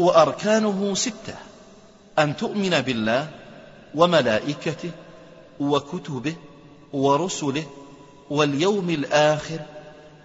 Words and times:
وأركانه 0.00 0.94
ستة 0.94 1.34
أن 2.18 2.36
تؤمن 2.36 2.80
بالله 2.80 3.28
وملائكته 3.94 4.90
وكتبه 5.60 6.34
ورسله 6.92 7.66
واليوم 8.30 8.90
الآخر 8.90 9.60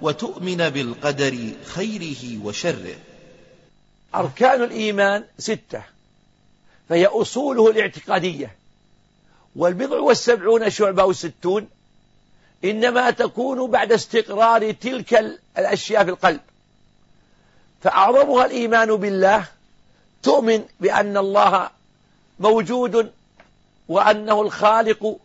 وتؤمن 0.01 0.69
بالقدر 0.69 1.49
خيره 1.65 2.45
وشره. 2.45 2.95
أركان 4.15 4.63
الإيمان 4.63 5.23
ستة 5.39 5.83
فهي 6.89 7.05
أصوله 7.05 7.71
الاعتقادية. 7.71 8.55
والبضع 9.55 9.99
والسبعون 9.99 10.69
شعبة 10.69 11.01
أو 11.01 11.13
ستون 11.13 11.67
إنما 12.63 13.11
تكون 13.11 13.71
بعد 13.71 13.91
استقرار 13.91 14.71
تلك 14.71 15.39
الأشياء 15.57 16.03
في 16.03 16.09
القلب. 16.09 16.41
فأعظمها 17.81 18.45
الإيمان 18.45 18.95
بالله 18.95 19.54
تؤمن 20.25 20.63
بأن 20.79 21.17
الله 21.17 21.69
موجود 22.39 23.11
وأنه 23.87 24.41
الخالق 24.41 25.17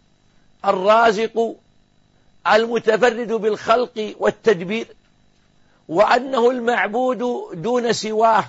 الرازق 0.64 1.56
المتفرد 2.46 3.32
بالخلق 3.32 4.14
والتدبير 4.18 4.86
وأنه 5.88 6.50
المعبود 6.50 7.18
دون 7.62 7.92
سواه 7.92 8.44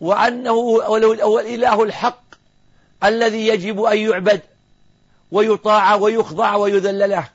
وأنه 0.00 0.52
هو 0.52 1.38
الإله 1.40 1.82
الحق 1.82 2.24
الذي 3.04 3.46
يجب 3.46 3.82
أن 3.82 3.98
يعبد 3.98 4.40
ويطاع 5.32 5.94
ويخضع 5.94 6.54
ويذل 6.54 7.10
له 7.10 7.28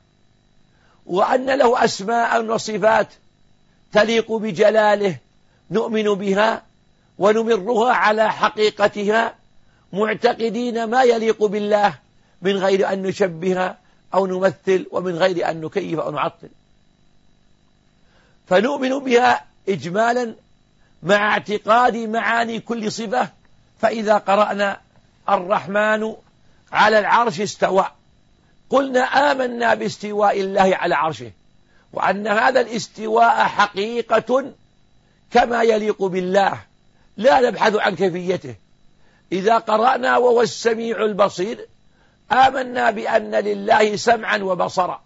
وأن 1.06 1.46
له 1.46 1.86
أسماء 1.86 2.46
وصفات 2.46 3.08
تليق 3.94 4.32
بجلاله 4.32 5.18
نؤمن 5.72 6.04
بها 6.04 6.71
ونمرها 7.18 7.94
على 7.94 8.32
حقيقتها 8.32 9.36
معتقدين 9.94 10.84
ما 10.84 11.04
يليق 11.04 11.46
بالله 11.46 11.94
من 12.42 12.58
غير 12.58 12.94
أن 12.94 13.02
نشبه 13.02 13.76
أو 14.14 14.26
نمثل 14.26 14.88
ومن 14.92 15.16
غير 15.16 15.50
أن 15.50 15.62
نكيف 15.62 16.00
أو 16.00 16.12
نعطل. 16.12 16.50
فنؤمن 18.48 19.00
بها 19.00 19.46
إجمالا 19.70 20.36
مع 21.04 21.32
اعتقاد 21.32 21.96
معاني 21.96 22.60
كل 22.60 22.92
صفة 22.92 23.30
فإذا 23.82 24.18
قرأنا 24.18 24.82
الرحمن 25.30 26.16
على 26.72 27.00
العرش 27.00 27.42
استوى. 27.42 27.92
قلنا 28.70 29.00
آمنا 29.00 29.74
باستواء 29.74 30.42
الله 30.42 30.76
على 30.76 30.96
عرشه 30.96 31.32
وأن 31.94 32.28
هذا 32.28 32.62
الاستواء 32.62 33.44
حقيقة 33.44 34.54
كما 35.32 35.64
يليق 35.64 36.04
بالله. 36.04 36.71
لا 37.22 37.50
نبحث 37.50 37.76
عن 37.76 37.96
كيفيته. 37.96 38.56
إذا 39.32 39.58
قرأنا 39.58 40.18
وهو 40.18 40.42
السميع 40.42 41.06
البصير 41.06 41.68
آمنا 42.32 42.92
بأن 42.92 43.36
لله 43.36 43.96
سمعا 43.96 44.38
وبصرا 44.38 45.02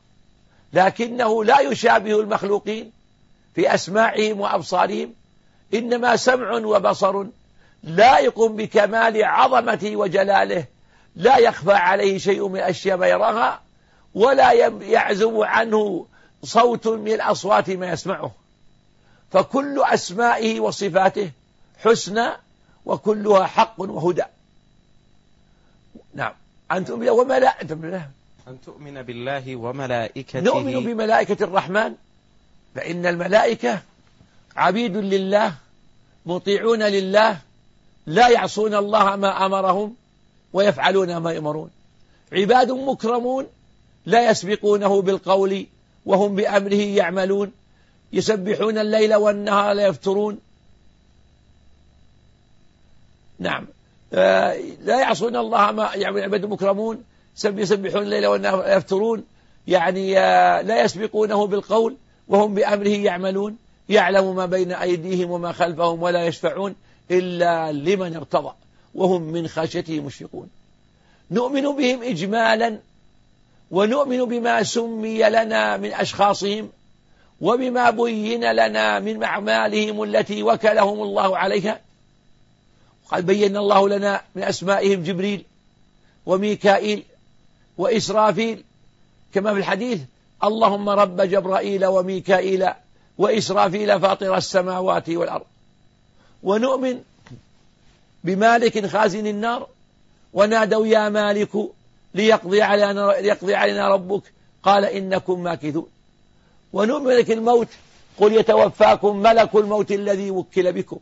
لكنه 0.73 1.43
لا 1.43 1.59
يشابه 1.59 2.19
المخلوقين 2.19 2.91
في 3.55 3.73
أسماعهم 3.73 4.39
وأبصارهم 4.39 5.13
إنما 5.73 6.15
سمع 6.15 6.51
وبصر 6.51 7.25
لائق 7.83 8.41
بكمال 8.41 9.23
عظمته 9.23 9.95
وجلاله 9.95 10.65
لا 11.15 11.37
يخفى 11.37 11.73
عليه 11.73 12.17
شيء 12.17 12.47
من 12.47 12.55
الأشياء 12.55 12.97
ما 12.97 13.07
يراها 13.07 13.61
ولا 14.15 14.51
يعزب 14.81 15.41
عنه 15.41 16.05
صوت 16.43 16.87
من 16.87 17.11
الأصوات 17.11 17.69
ما 17.69 17.91
يسمعه. 17.91 18.31
فكل 19.31 19.83
أسمائه 19.83 20.59
وصفاته 20.59 21.31
حسنى 21.83 22.27
وكلها 22.85 23.45
حق 23.45 23.75
وهدى. 23.77 24.23
نعم. 26.13 26.33
أن 26.71 26.85
تؤمن 26.85 27.09
وملائكة 27.09 28.09
أن 28.47 28.61
تؤمن 28.65 29.01
بالله 29.01 29.55
وملائكته. 29.55 30.39
نؤمن 30.39 30.83
بملائكة 30.83 31.43
الرحمن. 31.43 31.93
فإن 32.75 33.05
الملائكة 33.05 33.79
عبيد 34.55 34.97
لله 34.97 35.53
مطيعون 36.25 36.83
لله 36.83 37.37
لا 38.05 38.29
يعصون 38.29 38.75
الله 38.75 39.15
ما 39.15 39.45
أمرهم 39.45 39.95
ويفعلون 40.53 41.17
ما 41.17 41.31
يؤمرون 41.31 41.69
عباد 42.31 42.71
مكرمون 42.71 43.47
لا 44.05 44.29
يسبقونه 44.29 45.01
بالقول 45.01 45.65
وهم 46.05 46.35
بأمره 46.35 46.81
يعملون. 46.81 47.51
يسبحون 48.13 48.77
الليل 48.77 49.15
والنهار 49.15 49.73
لا 49.73 49.87
يفترون. 49.87 50.39
نعم. 53.39 53.67
آه، 54.13 54.57
لا 54.83 54.99
يعصون 54.99 55.35
الله 55.35 55.71
ما 55.71 55.89
يعني 55.95 56.21
عباد 56.21 56.45
مكرمون 56.45 57.03
يسبحون 57.43 58.03
الليل 58.03 58.27
والنهار 58.27 58.77
يفترون 58.77 59.23
يعني 59.67 60.19
آه، 60.19 60.61
لا 60.61 60.83
يسبقونه 60.83 61.47
بالقول 61.47 61.95
وهم 62.27 62.53
بأمره 62.53 62.87
يعملون. 62.87 63.57
يعلم 63.89 64.35
ما 64.35 64.45
بين 64.45 64.71
أيديهم 64.71 65.31
وما 65.31 65.51
خلفهم 65.51 66.03
ولا 66.03 66.25
يشفعون 66.25 66.75
إلا 67.11 67.71
لمن 67.71 68.15
ارتضى 68.15 68.53
وهم 68.95 69.21
من 69.21 69.47
خشيته 69.47 69.99
مشفقون. 69.99 70.49
نؤمن 71.31 71.75
بهم 71.75 72.03
إجمالا 72.03 72.79
ونؤمن 73.71 74.25
بما 74.25 74.63
سمي 74.63 75.29
لنا 75.29 75.77
من 75.77 75.93
أشخاصهم 75.93 76.69
وبما 77.41 77.89
بين 77.89 78.51
لنا 78.51 78.99
من 78.99 79.23
أعمالهم 79.23 80.03
التي 80.03 80.43
وكلهم 80.43 81.01
الله 81.01 81.37
عليها. 81.37 81.79
قد 83.11 83.25
بين 83.25 83.57
الله 83.57 83.89
لنا 83.89 84.21
من 84.35 84.43
أسمائهم 84.43 85.03
جبريل 85.03 85.45
وميكائيل 86.25 87.03
وإسرافيل. 87.77 88.63
كما 89.33 89.53
في 89.53 89.59
الحديث 89.59 90.01
اللهم 90.43 90.89
رب 90.89 91.21
جبرائيل 91.21 91.85
وميكائيل 91.85 92.67
وإسرافيل 93.17 93.99
فاطر 93.99 94.37
السماوات 94.37 95.09
والأرض. 95.09 95.45
ونؤمن 96.43 97.01
بمالك 98.23 98.85
خازن 98.85 99.27
النار 99.27 99.67
ونادوا 100.33 100.87
يا 100.87 101.09
مالك 101.09 101.49
ليقضي 102.13 102.61
علينا, 102.61 103.15
ليقضي 103.21 103.55
علينا 103.55 103.87
ربك. 103.87 104.23
قال 104.63 104.85
إنكم 104.85 105.43
ماكثون. 105.43 105.87
ونؤمن 106.73 107.05
بملك 107.05 107.31
الموت. 107.31 107.67
قل 108.17 108.33
يتوفاكم 108.33 109.17
ملك 109.17 109.55
الموت 109.55 109.91
الذي 109.91 110.31
وكل 110.31 110.71
بكم. 110.73 110.99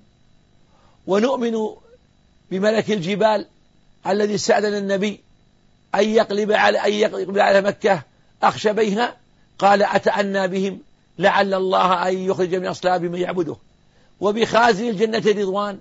ونؤمن 1.08 1.70
بملك 2.54 2.92
الجبال 2.92 3.46
الذي 4.08 4.36
استأذن 4.36 4.78
النبي 4.78 5.20
أن 5.96 6.10
يقلب 6.10 6.52
على 6.52 6.78
أن 6.78 6.94
يقلب 6.94 7.40
على 7.40 7.62
مكة. 7.62 8.02
أخشبيها 8.44 9.16
قال 9.60 9.84
أتأنى 9.84 10.48
بهم. 10.48 10.80
لعل 11.20 11.54
الله 11.54 12.08
أن 12.08 12.18
يخرج 12.18 12.56
من 12.56 12.66
أصلاب 12.66 13.04
من 13.04 13.20
يعبده. 13.20 13.56
وبخازن 14.20 14.90
الجنة 14.90 15.24
رضوان. 15.28 15.80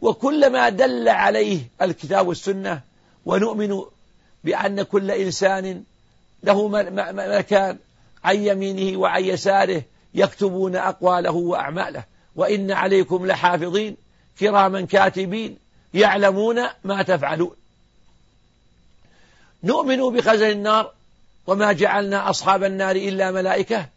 وكل 0.00 0.52
ما 0.52 0.68
دل 0.68 1.08
عليه 1.08 1.60
الكتاب 1.82 2.28
والسنة 2.28 2.80
ونؤمن 3.26 3.82
بأن 4.44 4.82
كل 4.82 5.10
إنسان 5.10 5.82
له 6.42 6.68
مكان 7.12 7.78
عن 8.24 8.36
يمينه 8.36 8.98
وعن 8.98 9.24
يساره 9.24 9.82
يكتبون 10.14 10.76
أقواله 10.76 11.32
وأعماله. 11.32 12.04
وإن 12.36 12.70
عليكم 12.70 13.26
لحافظين. 13.26 13.96
كراما 14.40 14.80
كاتبين. 14.80 15.61
يعلمون 15.94 16.62
ما 16.84 17.02
تفعلون. 17.02 17.56
نؤمن 19.64 19.96
بخزن 19.96 20.50
النار 20.50 20.92
وما 21.46 21.72
جعلنا 21.72 22.30
أصحاب 22.30 22.64
النار 22.64 22.96
إلا 22.96 23.30
ملائكة 23.30 23.88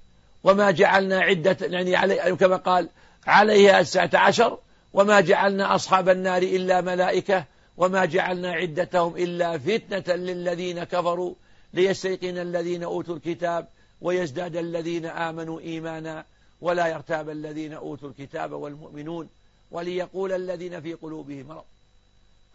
وما 0.44 0.71
جعلنا 0.71 1.19
عدة 1.19 1.57
يعني 1.62 1.95
علي 1.95 2.36
كما 2.36 2.56
قال 2.56 2.89
عليها 3.27 3.80
الساعة 3.80 4.09
عشر 4.13 4.57
وما 4.94 5.21
جعلنا 5.21 5.75
أصحاب 5.75 6.09
النار 6.09 6.42
إلا 6.42 6.81
ملائكة 6.81 7.45
وما 7.77 8.06
جعلنا 8.06 8.51
عدتهم 8.51 9.15
إلا 9.18 9.57
فتنة 9.57 10.15
للذين 10.15 10.83
كفروا 10.83 11.33
ليستيقن 11.74 12.38
الذين 12.38 12.83
أوتوا 12.83 13.15
الكتاب 13.15 13.68
ويزداد 14.01 14.56
الذين 14.56 15.06
آمنوا 15.06 15.59
إيمانا 15.59 16.25
ولا 16.62 16.88
يرتاب 16.88 17.30
الذين 17.30 17.74
أوتوا 17.74 18.09
الكتاب 18.09 18.51
والمؤمنون 18.51 19.30
وليقول 19.71 20.31
الذين 20.31 20.81
في 20.81 20.94
قلوبهم 20.94 21.48
مرض. 21.48 21.63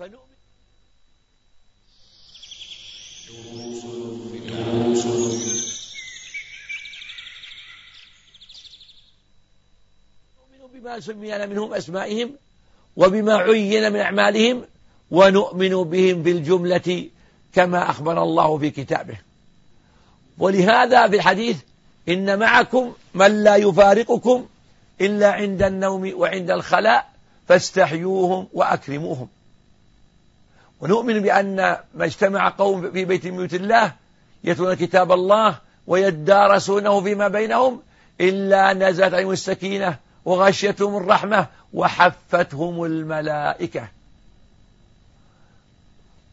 فنؤمن. 0.00 0.40
نؤمن 10.50 10.80
بما 10.80 11.00
سمي 11.00 11.46
منهم 11.46 11.74
أسمائهم 11.74 12.30
وبما 12.96 13.36
عين 13.36 13.92
من 13.92 14.00
أعمالهم 14.00 14.64
ونؤمن 15.10 15.84
بهم 15.84 16.22
بالجملة 16.22 17.08
كما 17.54 17.90
أخبر 17.90 18.22
الله 18.22 18.58
في 18.58 18.70
كتابه. 18.70 19.18
ولهذا 20.38 21.08
في 21.08 21.16
الحديث 21.16 21.56
إن 22.08 22.38
معكم 22.38 22.92
من 23.14 23.44
لا 23.44 23.56
يفارقكم 23.56 24.46
إلا 25.00 25.32
عند 25.32 25.62
النوم 25.62 26.12
وعند 26.14 26.50
الخلاء 26.50 27.10
فاستحيوهم 27.48 28.48
وأكرموهم. 28.52 29.28
ونؤمن 30.80 31.20
بأن 31.20 31.56
ما 31.94 32.04
اجتمع 32.04 32.48
قوم 32.48 32.90
في 32.90 33.04
بيت 33.04 33.26
من 33.26 33.36
بيوت 33.36 33.54
الله 33.54 33.92
يتلون 34.44 34.74
كتاب 34.74 35.12
الله 35.12 35.58
ويدارسونه 35.86 37.00
فيما 37.00 37.28
بينهم 37.28 37.80
إلا 38.20 38.72
نزلت 38.72 39.14
عليهم 39.14 39.30
السكينة 39.30 39.96
وغشيتهم 40.24 40.96
الرحمة 40.96 41.46
وحفتهم 41.72 42.84
الملائكة. 42.84 43.88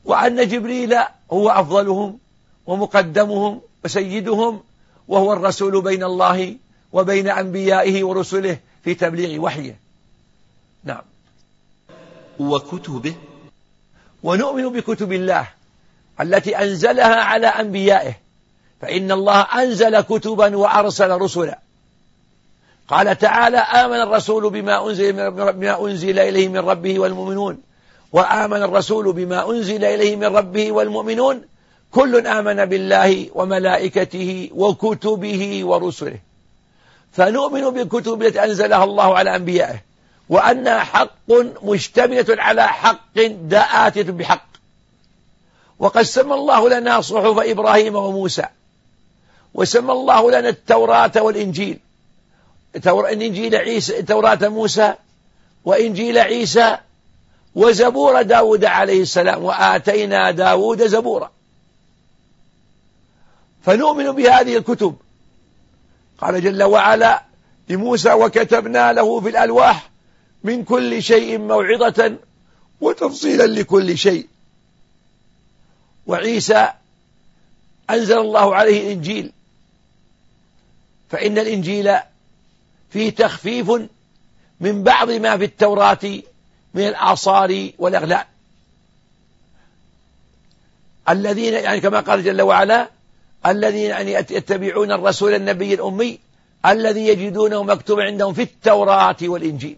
وأن 0.05 0.47
جبريل 0.47 0.95
هو 1.31 1.49
أفضلهم 1.49 2.19
ومقدمهم 2.65 3.61
وسيدهم 3.85 4.63
وهو 5.07 5.33
الرسول 5.33 5.81
بين 5.81 6.03
الله 6.03 6.55
وبين 6.93 7.29
أنبيائه 7.29 8.03
ورسله 8.03 8.57
في 8.83 8.93
تبليغ 8.93 9.41
وحيه. 9.41 9.79
نعم. 10.83 11.01
وكتبه 12.39 13.15
ونؤمن 14.23 14.69
بكتب 14.69 15.13
الله 15.13 15.47
التي 16.21 16.57
أنزلها 16.57 17.15
على 17.15 17.47
أنبيائه. 17.47 18.13
فإن 18.81 19.11
الله 19.11 19.41
أنزل 19.41 20.01
كتبا 20.01 20.57
وأرسل 20.57 21.11
رسلا. 21.11 21.59
قال 22.87 23.17
تعالى 23.17 23.57
آمن 23.57 24.01
الرسول 24.01 24.49
بما 24.49 24.89
أنزل, 24.89 25.31
بما 25.31 25.85
أنزل 25.85 26.19
إليه 26.19 26.47
من 26.47 26.57
ربه 26.57 26.99
والمؤمنون. 26.99 27.57
وآمن 28.13 28.63
الرسول 28.63 29.13
بما 29.13 29.49
أنزل 29.49 29.85
إليه 29.85 30.15
من 30.15 30.25
ربه 30.25 30.71
والمؤمنون. 30.71 31.41
كل 31.91 32.27
آمن 32.27 32.65
بالله 32.65 33.29
وملائكته 33.33 34.49
وكتبه 34.53 35.65
ورسله. 35.65 36.19
فنؤمن 37.11 37.69
بالكتب 37.69 38.21
التي 38.21 38.43
أنزلها 38.43 38.83
الله 38.83 39.17
على 39.17 39.35
أنبيائه. 39.35 39.81
وأنها 40.29 40.79
حق 40.79 41.31
مشتملة 41.63 42.25
على 42.29 42.67
حق 42.67 43.17
آتية 43.53 44.03
بحق. 44.03 44.47
وقد 45.79 46.01
سمى 46.01 46.33
الله 46.33 46.69
لنا 46.69 47.01
صحف 47.01 47.37
إبراهيم 47.39 47.95
وموسى 47.95 48.45
وسمى 49.53 49.91
الله 49.91 50.31
لنا 50.31 50.49
التوراة 50.49 51.11
والإنجيل. 51.15 51.79
إنجيل 53.05 53.55
عيسى 53.55 54.01
توراة 54.01 54.39
موسى 54.41 54.93
وإنجيل 55.65 56.17
عيسى 56.17 56.77
وزبور 57.55 58.21
داود 58.21 58.65
عليه 58.65 59.01
السلام 59.01 59.43
وآتينا 59.43 60.31
داود 60.31 60.87
زبورا. 60.87 61.31
فنؤمن 63.65 64.11
بهذه 64.11 64.57
الكتب. 64.57 64.95
قال 66.21 66.43
جل 66.43 66.63
وعلا 66.63 67.23
لموسى 67.69 68.13
وكتبنا 68.13 68.93
له 68.93 69.21
في 69.21 69.29
الألواح 69.29 69.89
من 70.47 70.63
كل 70.63 71.03
شيء 71.03 71.37
موعظة 71.37 72.17
وتفصيلا 72.81 73.47
لكل 73.47 73.97
شيء. 73.97 74.27
وعيسى 76.07 76.71
أنزل 77.89 78.17
الله 78.17 78.55
عليه 78.55 78.83
الإنجيل. 78.83 79.31
فإن 81.09 81.37
الإنجيل 81.37 81.95
فيه 82.89 83.09
تخفيف 83.09 83.71
من 84.59 84.83
بعض 84.83 85.11
ما 85.11 85.37
في 85.37 85.43
التوراة 85.43 86.05
من 86.73 86.87
الآثار 86.87 87.69
والأغلال 87.77 88.25
الذين 91.09 91.53
يعني 91.53 91.79
كما 91.81 91.99
قال 91.99 92.23
جل 92.23 92.41
وعلا 92.41 92.89
الذين 93.45 93.89
يعني 93.89 94.11
يتبعون 94.13 94.91
الرسول 94.91 95.35
النبي 95.35 95.73
الأمي 95.73 96.19
الذي 96.65 97.07
يجدونه 97.07 97.63
مكتوب 97.63 97.99
عندهم 97.99 98.33
في 98.33 98.41
التوراة 98.41 99.17
والإنجيل. 99.21 99.77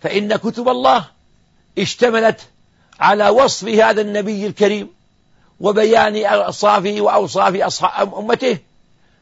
فإن 0.00 0.36
كتب 0.36 0.68
الله 0.68 1.04
اشتملت 1.78 2.40
على 3.00 3.28
وصف 3.28 3.68
هذا 3.68 4.00
النبي 4.00 4.46
الكريم 4.46 4.88
وبيان 5.60 6.24
أوصافه 6.24 7.00
وأوصاف 7.00 7.82
أمته 8.00 8.58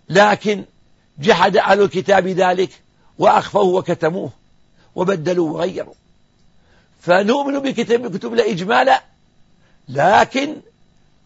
لكن 0.08 0.64
جحد 1.18 1.56
أهل 1.56 1.80
الكتاب 1.80 2.26
ذلك 2.26 2.70
وأخفوه 3.18 3.64
وكتموه 3.64 4.30
وبدلوا 4.94 5.50
وغيروا 5.50 5.94
فنؤمن 7.00 7.58
بكتب 7.58 8.16
كتب 8.16 8.34
لا 8.34 8.50
إجمالا 8.50 9.02
لكن 9.88 10.56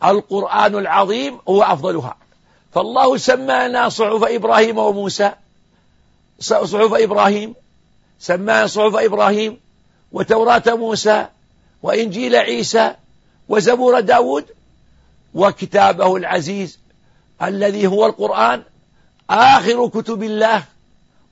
القرآن 0.04 0.74
العظيم 0.74 1.38
هو 1.48 1.62
أفضلها. 1.62 2.16
فالله 2.74 3.16
سمانا 3.16 3.88
صحف 3.88 4.24
إبراهيم 4.24 4.78
وموسى 4.78 5.32
صحف 6.40 6.92
إبراهيم 6.92 7.54
سمانا 8.18 8.66
صحف 8.66 8.94
إبراهيم 8.94 9.60
وتوراة 10.12 10.62
موسى 10.66 11.26
وإنجيل 11.82 12.36
عيسى 12.36 12.94
وزبور 13.48 14.00
داود 14.00 14.44
وكتابه 15.34 16.16
العزيز 16.16 16.78
الذي 17.42 17.86
هو 17.86 18.06
القرآن. 18.06 18.62
آخر 19.30 19.88
كتب 19.88 20.22
الله 20.22 20.64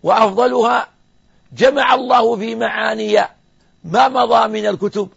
وأفضلها 0.03 0.88
جمع 1.53 1.94
الله 1.94 2.37
في 2.37 2.55
معاني 2.55 3.21
ما 3.85 4.09
مضى 4.09 4.49
من 4.49 4.67
الكتب 4.67 5.09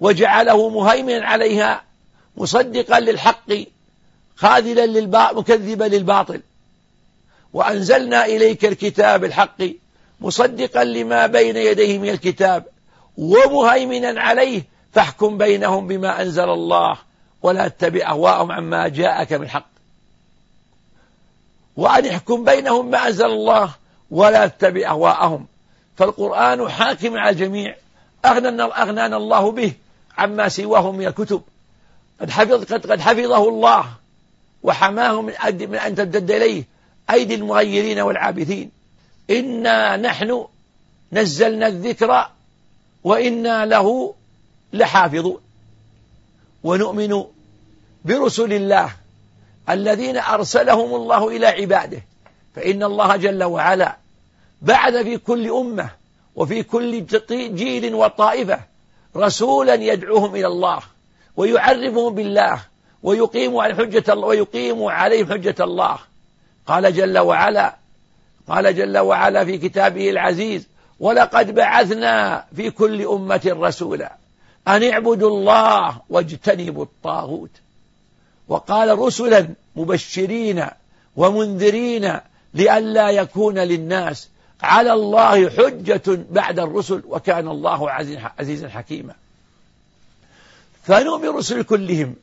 وجعله 0.00 0.68
مهيمنا 0.68 1.26
عليها 1.26 1.84
مصدقا 2.36 3.00
للحق 3.00 3.52
خاذلا 4.36 4.86
للباطل 4.86 5.36
مكذبا 5.36 5.84
للباطل. 5.84 6.40
وأنزلنا 7.52 8.26
إليك 8.26 8.64
الكتاب 8.64 9.24
الحق 9.24 9.62
مصدقا 10.20 10.84
لما 10.84 11.26
بين 11.26 11.56
يديه 11.56 11.98
من 11.98 12.08
الكتاب 12.08 12.64
ومهيمنا 13.18 14.20
عليه 14.20 14.62
فاحكم 14.92 15.38
بينهم 15.38 15.86
بما 15.86 16.22
أنزل 16.22 16.50
الله 16.50 16.98
ولا 17.42 17.68
تتبع 17.68 18.10
أهواءهم 18.10 18.52
عما 18.52 18.88
جاءك 18.88 19.32
من 19.32 19.48
حق 19.48 19.66
وأن 21.76 22.06
احكم 22.06 22.44
بينهم 22.44 22.90
ما 22.90 23.06
أنزل 23.06 23.26
الله 23.26 23.70
ولا 24.10 24.46
تتبع 24.46 24.90
أهواءهم. 24.90 25.46
فالقرآن 25.96 26.68
حاكم 26.68 27.16
على 27.16 27.30
الجميع. 27.30 27.76
أغنى 28.24 28.62
أغنانا 28.62 29.16
الله 29.16 29.50
به 29.50 29.72
عما 30.18 30.48
سواه 30.48 30.92
من 30.92 31.06
الكتب. 31.06 31.42
قد 32.20 32.30
حفظ 32.30 32.64
قد, 32.72 32.86
قد 32.86 33.00
حفظه 33.00 33.48
الله 33.48 33.84
وحماه 34.62 35.22
من, 35.22 35.32
من 35.52 35.74
أن 35.74 35.94
تمتد 35.94 36.30
إليه 36.30 36.64
أيدي 37.10 37.34
المغيرين 37.34 38.00
والعابثين. 38.00 38.70
إنا 39.30 39.96
نحن 39.96 40.46
نزلنا 41.12 41.66
الذكر 41.66 42.28
وإنا 43.04 43.66
له 43.66 44.14
لحافظون. 44.72 45.40
ونؤمن 46.64 47.24
برسل 48.04 48.52
الله 48.52 48.92
الذين 49.70 50.18
أرسلهم 50.18 50.94
الله 50.94 51.28
إلى 51.28 51.46
عباده. 51.46 52.02
فإن 52.56 52.82
الله 52.82 53.16
جل 53.16 53.44
وعلا 53.44 53.96
بعد 54.62 55.02
في 55.02 55.18
كل 55.18 55.50
أمة 55.50 55.90
وفي 56.36 56.62
كل 56.62 57.06
جيل 57.30 57.94
وطائفة 57.94 58.60
رسولا 59.16 59.74
يدعوهم 59.74 60.34
إلى 60.36 60.46
الله 60.46 60.82
ويعرفهم 61.36 62.14
بالله 62.14 62.60
ويقيم 63.02 63.56
على 63.56 63.74
حجة 63.74 64.12
الله 64.12 64.26
ويقيم 64.26 64.84
عليهم 64.84 65.32
حجة 65.32 65.54
الله. 65.60 65.98
قال 66.66 66.94
جل 66.94 67.18
وعلا 67.18 67.76
قال 68.48 68.76
جل 68.76 68.98
وعلا 68.98 69.44
في 69.44 69.58
كتابه 69.58 70.10
العزيز 70.10 70.66
ولقد 71.00 71.54
بعثنا 71.54 72.44
في 72.56 72.70
كل 72.70 73.02
أمة 73.02 73.40
رسولا 73.46 74.16
أن 74.68 74.82
اعبدوا 74.90 75.30
الله 75.30 76.00
واجتنبوا 76.10 76.84
الطاغوت. 76.84 77.50
وقال 78.48 78.98
رسلا 78.98 79.48
مبشرين 79.76 80.66
ومنذرين 81.16 82.20
لئلا 82.54 83.10
يكون 83.10 83.58
للناس 83.58 84.28
على 84.62 84.92
الله 84.92 85.50
حجة 85.50 86.02
بعد 86.30 86.58
الرسل 86.58 87.02
وكان 87.08 87.48
الله 87.48 87.90
عزيزا 88.38 88.68
حكيما. 88.68 89.14
فنؤمن 90.84 91.22
بالرسل 91.22 91.62
كلهم 91.62 92.14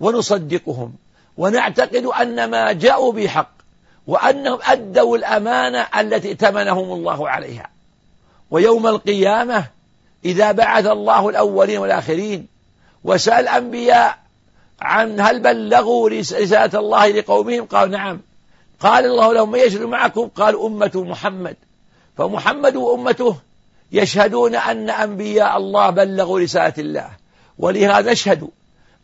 ونصدقهم 0.00 0.94
ونعتقد 1.36 2.04
أن 2.04 2.50
ما 2.50 2.72
جاءوا 2.72 3.12
بحق 3.12 3.59
وأنهم 4.10 4.58
أدوا 4.62 5.16
الأمانة 5.16 5.86
التي 6.00 6.28
ائتمنهم 6.28 6.92
الله 6.92 7.28
عليها. 7.28 7.70
ويوم 8.50 8.86
القيامة 8.86 9.64
إذا 10.24 10.52
بعث 10.52 10.86
الله 10.86 11.28
الأولين 11.28 11.78
والآخرين 11.78 12.46
وسأل 13.04 13.48
الأنبياء 13.48 14.18
عن 14.80 15.20
هل 15.20 15.40
بلغوا 15.40 16.08
رسالة 16.08 16.78
الله 16.80 17.08
لقومهم؟ 17.08 17.64
قال 17.64 17.90
نعم. 17.90 18.20
قال 18.80 19.04
الله 19.04 19.32
لهم 19.32 19.50
من 19.50 19.58
يشهد 19.58 19.82
معكم؟ 19.82 20.28
قال 20.28 20.60
أمة 20.60 20.90
محمد. 20.94 21.56
فمحمد 22.18 22.76
وأمته 22.76 23.36
يشهدون 23.92 24.54
أن 24.54 24.90
أنبياء 24.90 25.56
الله 25.56 25.90
بلغوا 25.90 26.40
رسالة 26.40 26.74
الله. 26.78 27.10
ولهذا 27.58 28.12
نشهد 28.12 28.48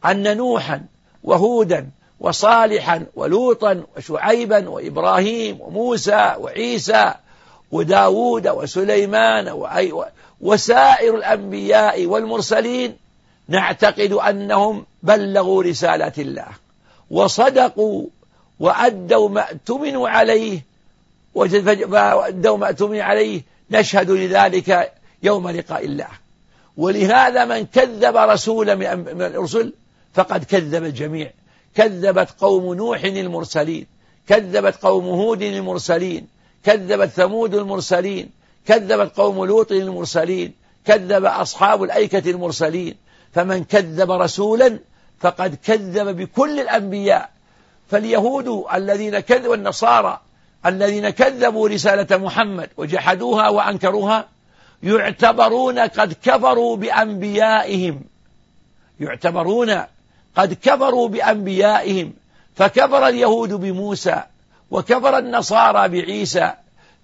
أن 0.07 0.37
نوحا 0.37 0.83
وهودا 1.23 1.91
وصالحا 2.21 3.07
ولوطا 3.15 3.83
وشعيبا 3.97 4.69
وإبراهيم 4.69 5.61
وموسى 5.61 6.35
وعيسى 6.39 7.15
وداود 7.73 8.49
وسليمان 8.49 9.67
وسائر 10.41 11.15
الأنبياء 11.15 12.07
والمرسلين 12.07 12.97
نعتقد 13.49 14.13
أنهم 14.13 14.87
بلغوا 15.03 15.63
رسالة 15.63 16.13
الله 16.19 16.47
وصدقوا 17.11 18.07
وأدوا 18.61 19.29
ما 19.29 19.41
اؤتمنوا 19.41 20.09
عليه 20.09 20.61
وأدوا 21.35 22.57
ما 22.57 22.69
اؤتمنوا 22.69 23.03
عليه 23.03 23.43
نشهد 23.71 24.11
لذلك 24.11 24.93
يوم 25.23 25.49
لقاء 25.49 25.85
الله. 25.85 26.09
ولهذا 26.77 27.45
من 27.45 27.67
كذب 27.67 28.17
رسولا 28.17 28.75
من 28.75 29.23
الرسل 29.23 29.73
فقد 30.15 30.45
كذب 30.45 30.85
الجميع. 30.85 31.31
كذبت 31.77 32.29
قوم 32.41 32.75
نوح 32.75 33.05
المرسلين 33.05 33.87
كذبت 34.29 34.77
قوم 34.83 35.05
هود 35.05 35.43
المرسلين 35.43 36.27
كذبت 36.65 37.09
ثمود 37.09 37.55
المرسلين 37.55 38.31
كذبت 38.67 39.17
قوم 39.17 39.45
لوط 39.45 39.73
المرسلين 39.73 40.53
كذب 40.87 41.25
أصحاب 41.25 41.83
الأيكة 41.83 42.31
المرسلين. 42.31 42.97
فمن 43.35 43.65
كذب 43.65 44.11
رسولا 44.11 44.79
فقد 45.21 45.55
كذب 45.55 46.17
بكل 46.17 46.61
الأنبياء. 46.61 47.31
فاليهود 47.91 48.65
الذين 48.75 49.21
كذبوا 49.21 49.55
النصارى 49.55 50.21
الذين 50.67 51.11
كذبوا 51.11 51.69
رسالة 51.69 52.17
محمد 52.17 52.71
وجحدوها 52.77 53.49
وأنكروها 53.49 54.29
يعتبرون 54.83 55.79
قد 55.79 56.13
كفروا 56.23 56.77
بأنبيائهم. 56.77 58.01
يعتبرون 59.01 59.83
قد 60.37 60.55
كفروا 60.63 61.09
بأنبيائهم 61.09 62.13
فكفر 62.57 63.09
اليهود 63.09 63.53
بموسى 63.53 64.23
وكفر 64.71 65.19
النصارى 65.19 65.89
بعيسى 65.89 66.53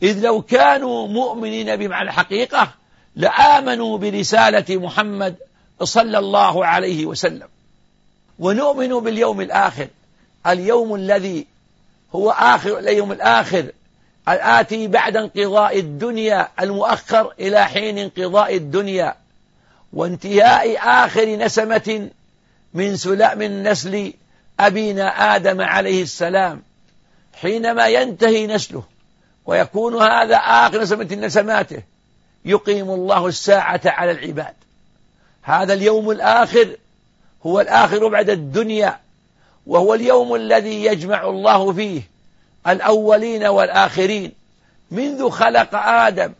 إذ 0.03 0.21
لو 0.21 0.43
كانوا 0.43 1.09
مؤمنين 1.09 1.77
بمعنى 1.77 2.09
الحقيقة 2.09 2.69
لآمنوا 3.17 3.99
برسالة 3.99 4.77
محمد 4.77 5.37
صلى 5.83 6.19
الله 6.19 6.67
عليه 6.67 7.07
وسلم. 7.07 7.49
ونؤمن 8.39 8.89
باليوم 8.89 9.41
الآخر 9.41 9.89
اليوم 10.47 10.95
الذي 10.95 11.47
هو 12.15 12.31
آخر 12.31 12.79
اليوم 12.79 13.13
الآخر 13.13 13.73
الآتي 14.29 14.87
بعد 14.87 15.17
انقضاء 15.17 15.79
الدنيا 15.79 16.49
المؤخر 16.61 17.33
إلى 17.41 17.65
حين 17.65 17.99
انقضاء 17.99 18.57
الدنيا 18.57 19.15
وانتهاء 19.93 20.79
آخر 21.05 21.37
نسمة 21.37 22.09
من 22.75 22.97
سلاء 22.97 23.37
من 23.37 23.63
نسل 23.63 24.13
أبينا 24.61 25.37
آدم 25.37 25.61
عليه 25.61 26.03
السلام 26.03 26.63
حينما 27.41 27.87
ينتهي 27.87 28.47
نسله 28.47 28.83
ويكون 29.47 30.03
هذا 30.03 30.37
آخر 30.37 30.83
نسمة 30.83 31.09
نسماته 31.21 31.83
يقيم 32.45 32.91
الله 32.91 33.27
الساعة 33.27 33.81
على 33.85 34.11
العباد. 34.11 34.55
هذا 35.43 35.75
اليوم 35.75 36.11
الآخر 36.11 36.77
هو 37.47 37.61
الآخر 37.61 38.09
بعد 38.09 38.31
الدنيا 38.31 39.01
وهو 39.67 39.95
اليوم 39.95 40.35
الذي 40.35 40.85
يجمع 40.85 41.25
الله 41.29 41.73
فيه 41.73 42.03
الأولين 42.67 43.45
والآخرين 43.45 44.33
منذ 44.91 45.31
خلق 45.31 45.75
آدم 45.75 46.33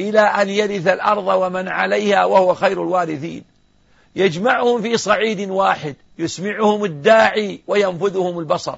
إلى 0.00 0.20
أن 0.20 0.48
يرث 0.48 0.86
الأرض 0.86 1.26
ومن 1.26 1.68
عليها 1.68 2.24
وهو 2.24 2.54
خير 2.54 2.82
الوارثين. 2.82 3.44
يجمعهم 4.18 4.82
في 4.82 4.96
صعيد 4.96 5.50
واحد 5.50 5.94
يسمعهم 6.18 6.84
الداعي 6.84 7.60
وينفذهم 7.66 8.38
البصر. 8.38 8.74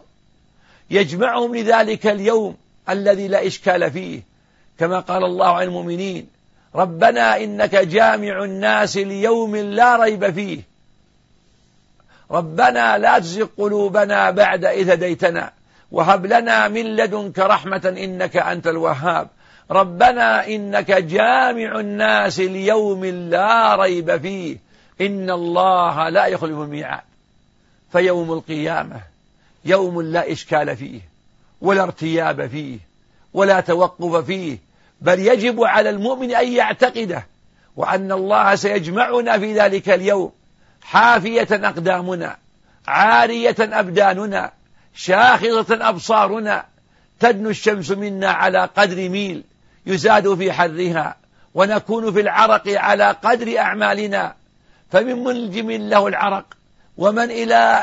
يجمعهم 0.90 1.56
لذلك 1.56 2.06
اليوم 2.06 2.56
الذي 2.88 3.28
لا 3.28 3.46
إشكال 3.46 3.90
فيه 3.90 4.22
كما 4.78 5.00
قال 5.00 5.24
الله 5.24 5.46
عن 5.46 5.62
المؤمنين 5.62 6.26
ربنا 6.74 7.36
إنك 7.36 7.74
جامع 7.74 8.44
الناس 8.44 8.96
ليوم 8.96 9.56
لا 9.56 9.96
ريب 9.96 10.30
فيه. 10.30 10.60
ربنا 12.30 12.98
لا 12.98 13.18
تزغ 13.18 13.46
قلوبنا 13.58 14.30
بعد 14.30 14.64
إذ 14.64 14.90
هديتنا 14.90 15.52
وهب 15.92 16.26
لنا 16.26 16.68
من 16.68 16.96
لدنك 16.96 17.38
رحمة 17.38 17.94
إنك 17.98 18.36
أنت 18.36 18.66
الوهاب. 18.66 19.28
ربنا 19.70 20.46
إنك 20.46 20.90
جامع 20.90 21.80
الناس 21.80 22.40
ليوم 22.40 23.04
لا 23.04 23.76
ريب 23.76 24.16
فيه. 24.16 24.69
إن 25.00 25.30
الله 25.30 26.08
لا 26.08 26.26
يخلف 26.26 26.58
الميعاد 26.58 27.00
فيوم 27.92 28.32
القيامة 28.32 29.00
يوم 29.64 30.02
لا 30.02 30.32
إشكال 30.32 30.76
فيه 30.76 31.00
ولا 31.60 31.82
ارتياب 31.82 32.46
فيه 32.46 32.78
ولا 33.34 33.60
توقف 33.60 34.24
فيه 34.24 34.58
بل 35.00 35.18
يجب 35.18 35.64
على 35.64 35.90
المؤمن 35.90 36.34
أن 36.34 36.52
يعتقده 36.52 37.26
وأن 37.76 38.12
الله 38.12 38.54
سيجمعنا 38.54 39.38
في 39.38 39.54
ذلك 39.54 39.88
اليوم 39.88 40.32
حافية 40.82 41.48
أقدامنا 41.50 42.36
عارية 42.86 43.56
أبداننا 43.60 44.52
شاخصة 44.94 45.88
أبصارنا 45.88 46.64
تدنو 47.20 47.50
الشمس 47.50 47.90
منا 47.90 48.30
على 48.30 48.68
قدر 48.76 49.08
ميل 49.08 49.42
يزاد 49.86 50.34
في 50.34 50.52
حرها 50.52 51.16
ونكون 51.54 52.12
في 52.12 52.20
العرق 52.20 52.68
على 52.68 53.16
قدر 53.24 53.58
أعمالنا 53.58 54.34
فمن 54.92 55.24
ملجم 55.24 55.70
له 55.70 56.06
العرق 56.06 56.44
ومن 56.98 57.30
إلى 57.30 57.80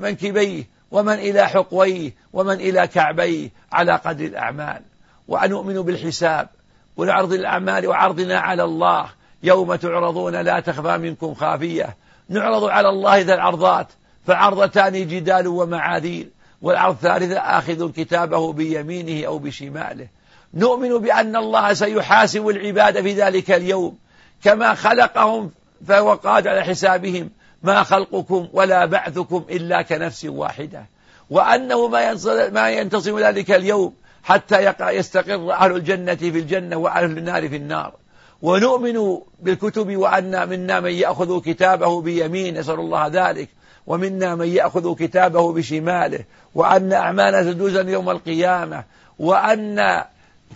منكبيه 0.00 0.64
ومن 0.90 1.12
إلى 1.12 1.48
حقويه 1.48 2.12
ومن 2.32 2.54
إلى 2.54 2.86
كعبيه 2.86 3.48
على 3.72 3.92
قدر 3.92 4.24
الأعمال. 4.24 4.80
وأن 5.28 5.50
نؤمن 5.50 5.82
بالحساب 5.82 6.48
ونعرض 6.96 7.32
الأعمال 7.32 7.86
وعرضنا 7.86 8.38
على 8.38 8.64
الله. 8.64 9.06
يوم 9.42 9.74
تعرضون 9.74 10.36
لا 10.36 10.60
تخفى 10.60 10.98
منكم 10.98 11.34
خافية. 11.34 11.96
نعرض 12.28 12.64
على 12.64 12.88
الله 12.88 13.18
ذا 13.20 13.34
العرضات 13.34 13.86
فعرضتان 14.26 14.92
جدال 14.92 15.46
ومعاذير 15.46 16.26
والعرض 16.62 16.94
الثالثة 16.94 17.38
آخذ 17.38 17.92
كتابه 17.92 18.52
بيمينه 18.52 19.26
أو 19.26 19.38
بشماله. 19.38 20.06
نؤمن 20.54 20.98
بأن 20.98 21.36
الله 21.36 21.74
سيحاسب 21.74 22.48
العباد 22.48 23.02
في 23.02 23.12
ذلك 23.12 23.50
اليوم 23.50 23.98
كما 24.44 24.74
خلقهم 24.74 25.50
فهو 25.88 26.14
قادر 26.14 26.50
على 26.50 26.64
حسابهم 26.64 27.30
ما 27.62 27.82
خلقكم 27.82 28.48
ولا 28.52 28.84
بعثكم 28.86 29.44
إلا 29.50 29.82
كنفس 29.82 30.24
واحدة. 30.24 30.86
وأنه 31.30 31.88
ما 32.52 32.70
ينتصم 32.70 33.18
ذلك 33.18 33.50
اليوم 33.50 33.94
حتى 34.22 34.54
يقع 34.54 34.90
يستقر 34.90 35.52
أهل 35.52 35.76
الجنة 35.76 36.14
في 36.14 36.28
الجنة 36.28 36.76
وأهل 36.76 37.18
النار 37.18 37.48
في 37.48 37.56
النار. 37.56 37.92
ونؤمن 38.42 39.18
بالكتب 39.40 39.96
وأن 39.96 40.48
منا 40.48 40.80
من 40.80 40.90
يأخذ 40.90 41.40
كتابه 41.40 42.00
بيمين 42.00 42.58
نسأل 42.58 42.80
الله 42.80 43.06
ذلك. 43.06 43.48
ومنا 43.86 44.34
من 44.34 44.48
يأخذ 44.48 44.94
كتابه 44.94 45.52
بشماله. 45.52 46.24
وأن 46.54 46.92
أعمالنا 46.92 47.42
تدوز 47.42 47.76
يوم 47.76 48.10
القيامة. 48.10 48.84
وأن 49.18 50.04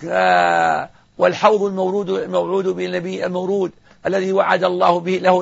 آه، 0.08 0.88
والحوض 1.18 1.62
المورود 1.62 2.10
الموعود 2.10 2.68
بالنبي 2.68 3.26
المورود. 3.26 3.72
الذي 4.08 4.32
وعد 4.32 4.64
الله 4.64 5.00
به 5.00 5.18
له 5.22 5.32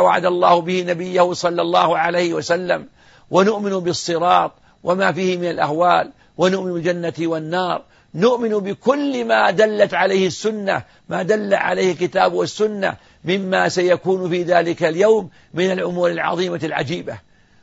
وعد 0.00 0.26
الله 0.26 0.60
به 0.60 0.84
نبيه 0.88 1.32
صلى 1.32 1.62
الله 1.62 1.98
عليه 1.98 2.34
وسلم. 2.34 2.86
ونؤمن 3.30 3.70
بالصراط 3.70 4.52
وما 4.84 5.12
فيه 5.12 5.36
من 5.36 5.50
الأهوال. 5.50 6.10
ونؤمن 6.38 6.72
بالجنة 6.72 7.12
والنار. 7.20 7.82
نؤمن 8.14 8.58
بكل 8.58 9.24
ما 9.24 9.50
دلت 9.50 9.94
عليه 9.94 10.26
السنة 10.26 10.82
ما 11.08 11.22
دل 11.22 11.54
عليه 11.54 11.92
الكتاب 11.92 12.32
والسنة 12.32 12.96
مما 13.24 13.68
سيكون 13.68 14.30
في 14.30 14.42
ذلك 14.42 14.82
اليوم 14.82 15.30
من 15.54 15.70
الأمور 15.70 16.10
العظيمة 16.10 16.60
العجيبة. 16.64 17.18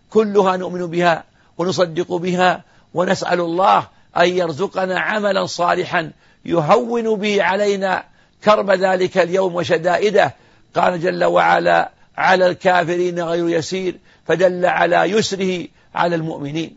كلها 0.09 0.57
نؤمن 0.57 0.85
بها 0.85 1.23
ونصدق 1.57 2.13
بها 2.15 2.63
ونسأل 2.93 3.39
الله 3.39 3.87
أن 4.17 4.29
يرزقنا 4.29 4.99
عملا 4.99 5.45
صالحا 5.45 6.11
يهون 6.45 7.15
به 7.15 7.43
علينا 7.43 8.03
كرب 8.43 8.71
ذلك 8.71 9.17
اليوم 9.17 9.55
وشدائده. 9.55 10.35
قال 10.75 11.01
جل 11.01 11.23
وعلا 11.23 11.91
على 12.17 12.47
الكافرين 12.47 13.19
غير 13.19 13.49
يسير 13.49 13.95
فدل 14.27 14.65
على 14.65 14.95
يسره 14.95 15.67
على 15.95 16.15
المؤمنين. 16.15 16.75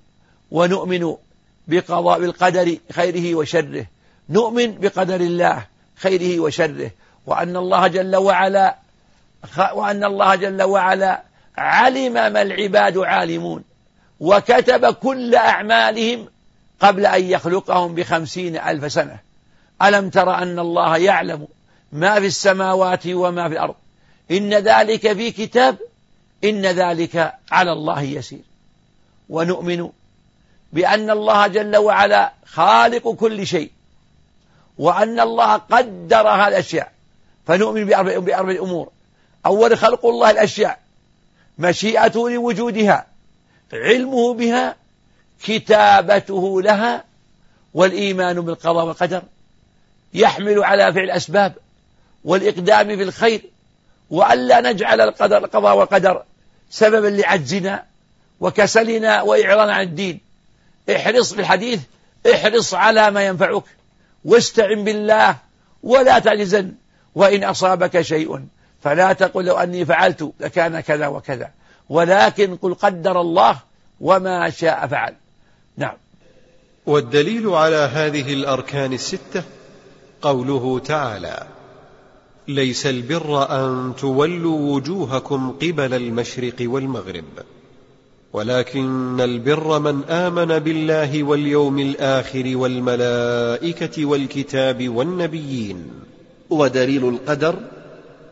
ونؤمن 0.50 1.14
بقضاء 1.69 2.25
القدر 2.25 2.76
خيره 2.93 3.35
وشره. 3.35 3.87
نؤمن 4.29 4.73
بقدر 4.73 5.21
الله 5.21 5.64
خيره 5.97 6.40
وشره. 6.40 6.90
وأن 7.26 7.57
الله 7.57 7.87
جل 7.87 8.17
وعلا 8.17 8.76
وأن 9.75 10.05
الله 10.05 10.35
جل 10.35 10.62
وعلا 10.62 11.23
علم 11.57 12.12
ما 12.12 12.43
العباد 12.43 12.99
عالمون. 12.99 13.64
وكتب 14.21 14.87
كل 14.87 15.35
أعمالهم 15.35 16.29
قبل 16.81 17.07
أن 17.07 17.25
يخلقهم 17.25 17.95
بخمسين 17.95 18.57
ألف 18.57 18.93
سنة. 18.93 19.29
ألم 19.82 20.10
تر 20.10 20.34
أن 20.34 20.58
الله 20.58 20.96
يعلم 20.96 21.49
ما 21.92 22.20
في 22.20 22.26
السماوات 22.26 23.06
وما 23.06 23.49
في 23.49 23.54
الأرض؟ 23.54 23.75
إن 24.30 24.54
ذلك 24.54 25.12
في 25.12 25.30
كتاب 25.30 25.78
إن 26.44 26.66
ذلك 26.66 27.34
على 27.50 27.72
الله 27.72 28.02
يسير. 28.02 28.42
ونؤمن 29.28 29.88
بأن 30.72 31.10
الله 31.10 31.46
جل 31.46 31.76
وعلا 31.76 32.32
خالق 32.46 33.08
كل 33.08 33.46
شيء 33.46 33.70
وأن 34.78 35.20
الله 35.20 35.56
قدر 35.56 36.28
هذه 36.28 36.49
الأشياء. 36.49 36.92
فنؤمن 37.46 37.84
بأربع, 37.84 38.18
بأربع 38.18 38.62
أمور. 38.62 38.88
أول 39.46 39.78
خلق 39.78 40.06
الله 40.06 40.30
الأشياء 40.30 40.80
مشيئته 41.58 42.30
لوجودها 42.30 43.06
علمه 43.72 44.34
بها 44.34 44.76
كتابته 45.44 46.62
لها 46.62 47.04
والإيمان 47.75 48.40
بالقضاء 48.40 48.87
والقدر. 48.87 49.22
يحمل 50.14 50.64
على 50.64 50.93
فعل 50.93 51.05
الأسباب 51.05 51.55
والإقدام 52.25 52.97
في 52.97 53.02
الخير 53.02 53.43
وألا 54.11 54.61
نجعل 54.73 55.00
القدر 55.00 55.38
القضاء 55.38 55.76
والقدر 55.76 56.23
سببا 56.71 57.09
لعجزنا 57.09 57.85
وكسلنا 58.40 59.23
وإعراض 59.23 59.69
عن 59.69 59.83
الدين. 59.83 60.21
احرص 60.97 61.35
في 61.35 61.40
الحديث 61.40 61.81
احرص 62.35 62.75
على 62.75 63.11
ما 63.11 63.26
ينفعك 63.26 63.62
واستعن 64.25 64.85
بالله 64.85 65.37
ولا 65.83 66.19
تعجزن 66.19 66.73
وإن 67.14 67.45
أصابك 67.45 68.00
شيء 68.00 68.40
فلا 68.83 69.12
تقل 69.12 69.45
لو 69.45 69.57
أني 69.57 69.85
فعلت 69.85 70.33
لكان 70.40 70.81
كذا 70.81 71.07
وكذا. 71.07 71.50
ولكن 71.88 72.57
قل 72.57 72.75
قدر 72.75 73.21
الله 73.21 73.59
وما 74.00 74.50
شاء 74.50 74.87
فعل. 74.87 75.14
نعم. 75.76 75.97
والدليل 76.87 77.49
على 77.49 77.76
هذه 77.76 78.33
الأركان 78.33 78.93
الستة 78.93 79.43
قوله 80.22 80.78
تعالى 80.78 81.46
ليس 82.48 82.86
البر 82.86 83.50
أن 83.50 83.92
تولوا 83.98 84.74
وجوهكم 84.74 85.50
قبل 85.50 85.94
المشرق 85.94 86.56
والمغرب 86.60 87.24
ولكن 88.32 89.20
البر 89.20 89.78
من 89.78 90.04
آمن 90.04 90.58
بالله 90.58 91.22
واليوم 91.22 91.78
الآخر 91.78 92.56
والملائكة 92.56 94.04
والكتاب 94.04 94.88
والنبيين. 94.88 95.90
ودليل 96.50 97.08
القدر 97.08 97.54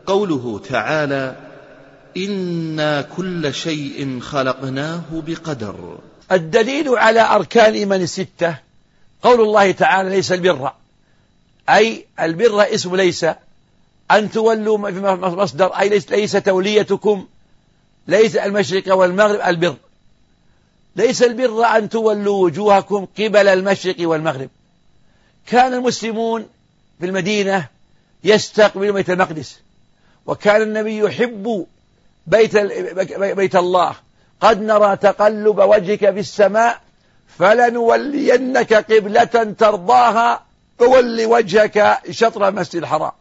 قوله 0.05 0.61
تعالى 0.69 1.35
إنا 2.17 3.01
كل 3.01 3.53
شيء 3.53 4.19
خلقناه 4.19 5.03
بقدر. 5.11 5.97
الدليل 6.31 6.89
على 6.89 7.21
أركان 7.21 7.69
الإيمان 7.69 8.01
الستة 8.01 8.55
قول 9.21 9.41
الله 9.41 9.71
تعالى 9.71 10.09
ليس 10.09 10.31
البر. 10.31 10.71
أي 11.69 12.05
البر 12.19 12.73
اسم 12.73 12.95
ليس. 12.95 13.25
أن 14.11 14.31
تولوا 14.31 14.77
مصدر 15.17 15.67
أي 15.67 15.89
ليس, 15.89 16.11
ليس 16.11 16.31
توليتكم. 16.31 17.27
ليس 18.07 18.35
المشرق 18.35 18.95
والمغرب 18.95 19.41
البر. 19.47 19.75
ليس 20.95 21.23
البر 21.23 21.65
أن 21.65 21.89
تولوا 21.89 22.43
وجوهكم 22.43 23.07
قبل 23.19 23.47
المشرق 23.47 23.95
والمغرب. 23.99 24.49
كان 25.47 25.73
المسلمون 25.73 26.47
في 26.99 27.05
المدينة 27.05 27.67
يستقبل 28.23 28.91
بيت 28.91 29.09
المقدس. 29.09 29.59
وكان 30.25 30.61
النبي 30.61 30.97
يحب 30.97 31.65
بيت, 32.27 32.57
بيت 33.19 33.55
الله. 33.55 33.95
قد 34.41 34.61
نرى 34.61 34.97
تقلب 34.97 35.59
وجهك 35.59 35.99
في 35.99 36.19
السماء 36.19 36.81
فلنولينك 37.39 38.73
قبلة 38.73 39.53
ترضاها 39.59 40.48
فول 40.79 41.25
وجهك 41.25 41.99
شطر 42.11 42.47
المسجد 42.47 42.75
الحرام. 42.75 43.11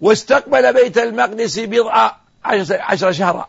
واستقبل 0.00 0.72
بيت 0.72 0.98
المقدس 0.98 1.58
بضع 1.58 2.10
عشر 2.70 3.12
شهرا. 3.12 3.48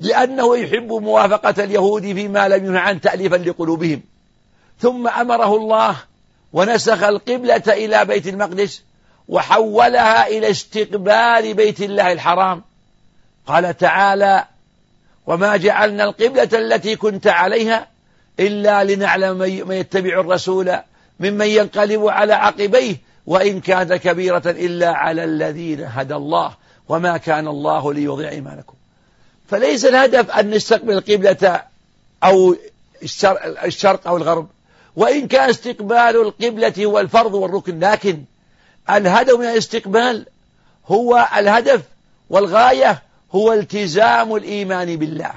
لأنه 0.00 0.56
يحب 0.56 0.92
موافقة 0.92 1.64
اليهود 1.64 2.02
فيما 2.02 2.48
لم 2.48 2.66
ينه 2.66 2.80
عن 2.80 3.00
تأليفا 3.00 3.36
لقلوبهم. 3.36 4.02
ثم 4.80 5.08
أمره 5.08 5.56
الله 5.56 5.96
ونسخ 6.52 7.02
القبلة 7.02 7.62
إلى 7.68 8.04
بيت 8.04 8.26
المقدس 8.26 8.82
وحولها 9.28 10.26
إلى 10.26 10.50
استقبال 10.50 11.54
بيت 11.54 11.80
الله 11.80 12.12
الحرام. 12.12 12.62
قال 13.46 13.76
تعالى 13.76 14.44
وما 15.26 15.56
جعلنا 15.56 16.04
القبلة 16.04 16.48
التي 16.52 16.96
كنت 16.96 17.26
عليها 17.26 17.88
إلا 18.40 18.84
لنعلم 18.84 19.38
من 19.38 19.72
يتبع 19.72 20.20
الرسول 20.20 20.78
ممن 21.20 21.46
ينقلب 21.46 22.06
على 22.06 22.32
عقبيه 22.32 22.96
وإن 23.26 23.60
كانت 23.60 23.92
كبيرة 23.92 24.42
إلا 24.46 24.90
على 24.90 25.24
الذين 25.24 25.84
هدى 25.88 26.14
الله 26.14 26.54
وما 26.88 27.16
كان 27.16 27.48
الله 27.48 27.92
ليضيع 27.92 28.28
إيمانكم. 28.28 28.74
فليس 29.48 29.84
الهدف 29.84 30.30
أن 30.30 30.50
نستقبل 30.50 30.92
القبلة 30.92 31.62
أو 32.24 32.56
الشرق 33.64 34.08
أو 34.08 34.16
الغرب. 34.16 34.48
وإن 34.96 35.28
كان 35.28 35.50
استقبال 35.50 35.96
القبلة 35.98 36.84
هو 36.84 37.00
الفرض 37.00 37.34
والركن 37.34 37.80
لكن 37.80 38.24
الهدف 38.90 39.34
من 39.34 39.44
الاستقبال 39.44 40.26
هو 40.86 41.28
الهدف 41.36 41.82
والغاية 42.30 43.02
هو 43.32 43.52
التزام 43.52 44.34
الإيمان 44.34 44.96
بالله. 44.96 45.32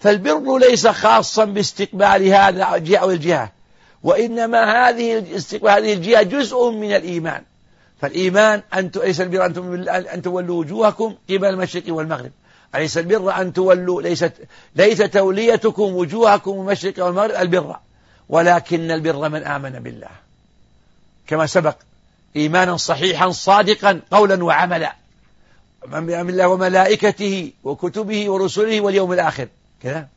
فالبر 0.00 0.58
ليس 0.58 0.86
خاصا 0.86 1.44
باستقبال 1.44 2.28
هذا 2.28 2.74
الجهة 2.74 2.98
أو 2.98 3.10
الجهة. 3.10 3.50
وإنما 4.02 4.88
هذه 4.88 5.18
هذه 5.64 5.92
الجهة 5.92 6.22
جزء 6.22 6.70
من 6.70 6.92
الإيمان. 6.92 7.42
فالإيمان 8.00 8.62
أن 8.74 8.90
ليس 8.96 9.20
البر 9.20 9.46
أن 10.14 10.22
تولوا 10.22 10.60
وجوهكم 10.60 11.14
قبل 11.30 11.44
المشرق 11.44 11.82
والمغرب؟ 11.88 12.30
أليس 12.74 12.98
البر 12.98 13.40
أن 13.40 13.52
تولوا 13.52 14.02
ليست 14.02 14.32
ليس 14.76 14.98
توليتكم 14.98 15.82
وجوهكم 15.82 16.50
المشرق 16.50 17.04
والمغرب 17.04 17.30
البر. 17.30 17.76
ولكن 18.28 18.90
البر 18.90 19.28
من 19.28 19.42
آمن 19.42 19.70
بالله. 19.70 20.10
كما 21.26 21.46
سبق 21.46 21.76
إيمانا 22.36 22.76
صحيحا 22.76 23.30
صادقا 23.30 24.00
قولا 24.10 24.44
وعملا. 24.44 24.96
من 25.88 26.06
بأمر 26.06 26.30
الله 26.30 26.48
وملائكته 26.48 27.52
وكتبه 27.64 28.30
ورسله 28.30 28.80
واليوم 28.80 29.12
الآخر. 29.12 29.48
كذا. 29.82 30.08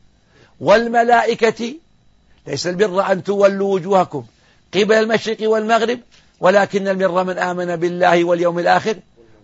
والملائكة 0.60 1.74
ليس 2.46 2.66
البر 2.66 3.12
أن 3.12 3.24
تولوا 3.24 3.74
وجوهكم 3.74 4.24
قبل 4.74 4.92
المشرق 4.92 5.36
والمغرب 5.40 5.98
ولكن 6.40 6.88
البر 6.88 7.24
من 7.24 7.38
آمن 7.38 7.76
بالله 7.76 8.24
واليوم 8.24 8.58
الآخر 8.58 8.96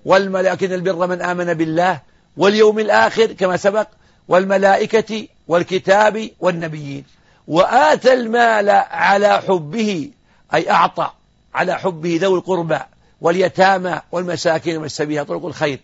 ولكن 0.04 0.72
البر 0.72 1.06
من 1.06 1.22
آمن 1.22 1.54
بالله 1.54 2.00
واليوم 2.36 2.78
الآخر 2.78 3.26
كما 3.32 3.56
سبق 3.56 3.86
والملائكة 4.28 5.26
والكتاب 5.48 6.30
والنبيين. 6.40 7.04
وآتى 7.48 8.12
المال 8.12 8.70
على 8.90 9.42
حبه 9.48 10.10
أي 10.54 10.70
أعطى 10.70 11.10
على 11.54 11.78
حبه 11.78 12.18
ذوي 12.22 12.38
القربى 12.38 12.78
واليتامى 13.20 14.00
والمساكين 14.12 14.76
والسبيل 14.76 15.24
طرق 15.24 15.46
الخير 15.46 15.80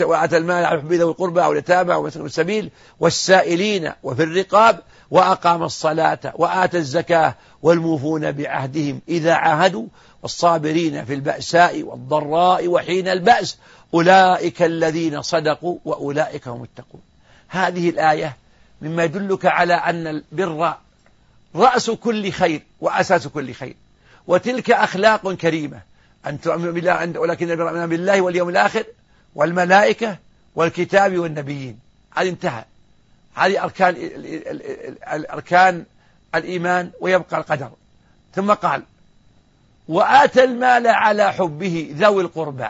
وآتى 0.00 0.36
المال 0.36 0.64
على 0.64 0.80
حبه 0.80 0.96
ذوي 0.96 1.10
القربى 1.10 1.40
واليتامى 1.40 1.94
والسبيل 1.94 2.70
والسائلين 3.00 3.92
وفي 4.02 4.22
الرقاب 4.22 4.80
وأقام 5.10 5.62
الصلاة 5.62 6.18
وآتى 6.34 6.78
الزكاة 6.78 7.34
والموفون 7.62 8.32
بعهدهم 8.32 9.00
إذا 9.08 9.34
عاهدوا 9.34 9.86
والصابرين 10.22 11.04
في 11.04 11.14
البأساء 11.14 11.82
والضراء 11.82 12.68
وحين 12.68 13.08
البأس 13.08 13.58
أولئك 13.94 14.62
الذين 14.62 15.22
صدقوا 15.22 15.78
وأولئك 15.84 16.48
هم 16.48 16.62
التقون 16.62 17.00
هذه 17.48 17.90
الآية 17.90 18.36
مما 18.82 19.04
يدلك 19.04 19.46
على 19.46 19.74
أن 19.74 20.06
البر 20.06 20.74
رأس 21.56 21.90
كل 21.90 22.32
خير 22.32 22.62
وأساس 22.80 23.26
كل 23.26 23.52
خير. 23.52 23.76
وتلك 24.26 24.70
أخلاق 24.70 25.32
كريمة. 25.32 25.80
أن 26.26 26.40
تؤمن 26.40 26.72
بالله 26.72 27.20
ولكن 27.20 27.50
البر 27.50 27.86
بالله 27.86 28.20
واليوم 28.20 28.48
الآخر 28.48 28.84
والملائكة 29.34 30.16
والكتاب 30.54 31.18
والنبيين. 31.18 31.78
هذه 32.16 32.28
انتهى. 32.28 32.64
هذه 33.36 33.64
أركان 33.64 33.96
أركان 35.32 35.84
الإيمان 36.34 36.90
ويبقى 37.00 37.38
القدر. 37.38 37.70
ثم 38.34 38.52
قال 38.52 38.82
وآتى 39.88 40.44
المال 40.44 40.86
على 40.86 41.32
حبه 41.32 41.94
ذوي 41.96 42.22
القربى 42.22 42.68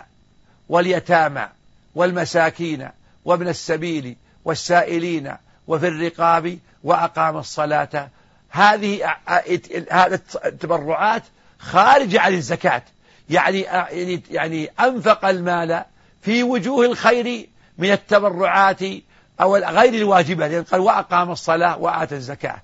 واليتامى 0.68 1.48
والمساكين 1.94 2.88
وابن 3.24 3.48
السبيل 3.48 4.16
والسائلين 4.44 5.34
وفي 5.66 5.88
الرقاب 5.88 6.58
وأقام 6.84 7.36
الصلاة. 7.36 8.08
هذه 8.50 9.14
هذه 9.90 10.20
التبرعات 10.44 11.22
خارجة 11.58 12.20
عن 12.20 12.34
الزكاة. 12.34 12.82
يعني 13.30 13.60
يعني 13.60 14.22
يعني 14.30 14.70
أنفق 14.80 15.24
المال 15.24 15.84
في 16.22 16.42
وجوه 16.42 16.86
الخير 16.86 17.48
من 17.78 17.92
التبرعات 17.92 18.80
أو 19.40 19.56
غير 19.56 19.94
الواجبة 19.94 20.48
لأن 20.48 20.62
قال 20.62 20.80
وأقام 20.80 21.30
الصلاة 21.30 21.78
وآتى 21.78 22.14
الزكاة. 22.14 22.62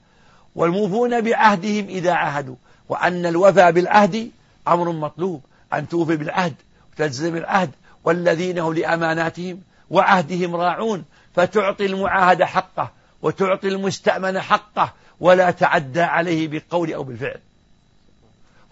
والموفون 0.55 1.21
بعهدهم 1.21 1.85
إذا 1.89 2.13
عهدوا 2.13 2.55
وأن 2.89 3.27
الوفاء 3.27 3.71
بالعهد 3.71 4.31
أمر 4.69 4.93
مطلوب. 4.93 5.43
أن 5.73 5.89
توفي 5.89 6.17
بالعهد 6.17 6.55
وتلزم 6.93 7.37
العهد. 7.37 7.71
والذين 8.05 8.59
هم 8.59 8.75
لأماناتهم 8.75 9.61
وعهدهم 9.91 10.57
راعون. 10.57 11.05
فتعطي 11.35 11.87
المعاهد 11.87 12.43
حقه 12.43 12.91
وتعطي 13.23 13.69
المستأمن 13.69 14.41
حقه 14.41 14.93
ولا 15.21 15.51
تعدى 15.51 16.03
عليه 16.03 16.49
بالقول 16.49 16.93
أو 16.93 17.03
بالفعل. 17.03 17.41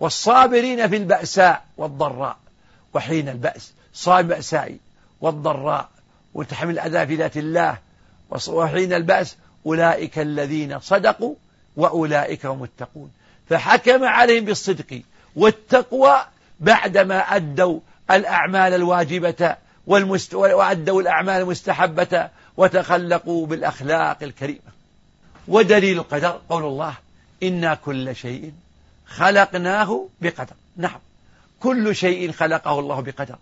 والصابرين 0.00 0.88
في 0.88 0.96
البأساء 0.96 1.64
والضراء. 1.76 2.36
وحين 2.94 3.28
البأس 3.28 3.72
صاب 3.94 4.28
بأساء 4.28 4.76
والضراء. 5.20 5.88
وتحمل 6.34 6.78
الأذى 6.78 7.06
في 7.06 7.16
ذات 7.16 7.36
الله. 7.36 7.89
وحين 8.48 8.92
البأس 8.92 9.36
أولئك 9.66 10.18
الذين 10.18 10.80
صدقوا 10.80 11.34
وأولئك 11.76 12.46
هم 12.46 12.64
التقون 12.64 13.10
فحكم 13.48 14.04
عليهم 14.04 14.44
بالصدق 14.44 15.02
والتقوى 15.36 16.24
بعدما 16.60 17.18
أدوا 17.18 17.80
الأعمال 18.10 18.74
الواجبة 18.74 19.56
والمست... 19.86 20.34
وأدوا 20.34 21.02
الأعمال 21.02 21.42
المستحبة 21.42 22.28
وتخلقوا 22.56 23.46
بالأخلاق 23.46 24.22
الكريمة. 24.22 24.70
ودليل 25.48 25.98
القدر 25.98 26.40
قول 26.48 26.64
الله 26.64 26.94
إنا 27.42 27.74
كل 27.74 28.16
شيء 28.16 28.52
خلقناه 29.06 30.08
بقدر. 30.20 30.54
نعم 30.76 30.98
كل 31.60 31.96
شيء 31.96 32.32
خلقه 32.32 32.78
الله 32.78 33.00
بقدر. 33.00 33.36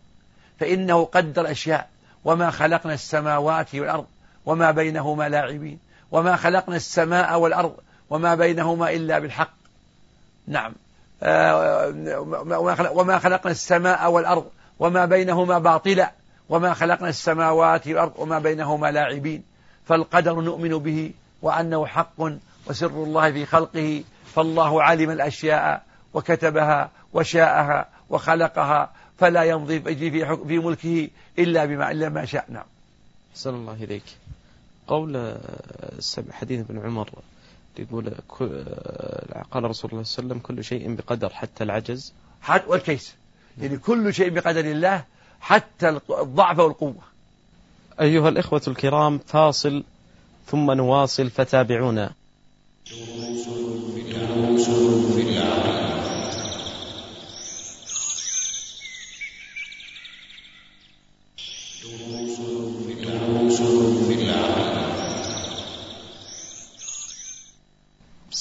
فإنه 0.61 1.05
قدر 1.05 1.51
أشياء 1.51 1.89
وما 2.25 2.51
خلقنا 2.51 2.95
السماوات 2.95 3.75
والأرض 3.75 4.07
وما 4.47 4.71
بينهما 4.71 5.29
لاعبين 5.29 5.79
وما 6.13 6.37
خلقنا 6.37 6.77
السماء 6.77 7.39
والأرض 7.39 7.77
وما 8.11 8.35
بينهما 8.35 8.91
إلا 8.91 9.19
بالحق. 9.19 9.51
نعم. 10.47 10.73
آه، 11.23 11.89
وما 12.93 13.19
خلقنا 13.19 13.53
السماء 13.53 14.11
والأرض 14.11 14.47
وما 14.79 15.05
بينهما 15.05 15.59
باطلا. 15.59 16.13
وما 16.49 16.75
خلقنا 16.75 17.09
السماوات 17.09 17.89
والأرض 17.89 18.13
وما 18.17 18.39
بينهما 18.39 18.91
لاعبين. 18.91 19.43
فالقدر 19.89 20.41
نؤمن 20.41 20.79
به 20.79 21.13
وأنه 21.43 21.87
حق 21.87 22.21
وسر 22.67 22.87
الله 22.87 23.33
في 23.33 23.47
خلقه. 23.47 24.05
فالله 24.35 24.83
علم 24.83 25.11
الأشياء 25.11 25.83
وكتبها 26.15 26.91
وشاءها 27.13 27.89
وخلقها 28.11 28.91
فلا 29.19 29.43
يمضي 29.43 29.81
في, 29.81 30.37
في 30.49 30.59
ملكه 30.59 31.09
إلا 31.39 31.65
بما 31.65 31.91
إلا 31.91 32.09
ما 32.09 32.25
شاء. 32.25 32.45
نعم. 32.49 32.67
صلى 33.35 33.57
الله 33.57 33.77
إليك. 33.85 34.28
قول 34.89 35.37
حديث 36.31 36.61
ابن 36.61 36.79
عمر 36.79 37.11
يقول 37.79 38.13
قال 39.51 39.65
رسول 39.65 39.65
الله 39.65 39.73
صلى 39.75 39.91
الله 39.91 39.95
عليه 39.95 40.03
وسلم 40.03 40.39
كل 40.39 40.65
شيء 40.65 40.95
بقدر 40.95 41.29
حتى 41.29 41.65
العجز. 41.65 42.13
حتى 42.43 42.67
والكيس. 42.67 43.15
يعني 43.61 43.79
كل 43.79 44.15
شيء 44.15 44.31
بقدر 44.31 44.61
الله 44.61 45.05
حتى 45.41 45.89
الضعف 46.11 46.59
والقوة. 46.59 47.03
أيها 48.01 48.29
الإخوة 48.29 48.63
الكرام 48.69 49.19
فاصل 49.19 49.85
ثم 50.47 50.71
نواصل 50.71 51.31
فتابعونا. 51.31 52.13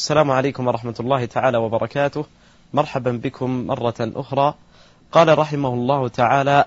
السلام 0.07 0.31
عليكم 0.31 0.67
ورحمة 0.67 0.95
الله 0.99 1.25
تعالى 1.25 1.57
وبركاته. 1.57 2.25
مرحبا 2.73 3.11
بكم 3.11 3.67
مرة 3.67 3.95
أخرى. 3.99 4.53
قال 5.11 5.37
رحمه 5.37 5.73
الله 5.73 6.07
تعالى 6.07 6.65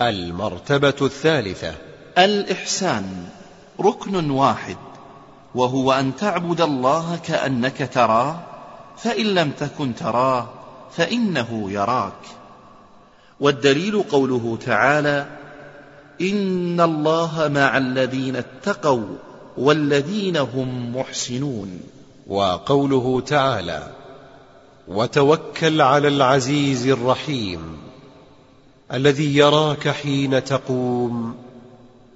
المرتبة 0.00 0.94
الثالثة. 1.02 1.74
الإحسان. 2.18 3.26
ركن 3.80 4.30
واحد. 4.30 4.76
وهو 5.54 5.92
أن 5.92 6.16
تعبد 6.16 6.60
الله 6.60 7.16
كأنك 7.16 7.90
تراه 7.94 8.40
فإن 8.96 9.26
لم 9.26 9.50
تكن 9.50 9.94
تراه 9.94 10.48
فإنه 10.92 11.70
يراك. 11.70 12.22
والدليل 13.40 14.02
قوله 14.02 14.58
تعالى 14.66 15.26
إن 16.20 16.80
الله 16.80 17.48
مع 17.48 17.76
الذين 17.76 18.36
اتقوا 18.36 19.16
والذين 19.58 20.36
هم 20.36 20.96
محسنون. 20.96 21.93
وقوله 22.26 23.20
تعالى 23.20 23.88
وتوكل 24.88 25.80
على 25.80 26.08
العزيز 26.08 26.86
الرحيم 26.86 27.78
الذي 28.92 29.36
يراك 29.36 29.88
حين 29.88 30.44
تقوم 30.44 31.36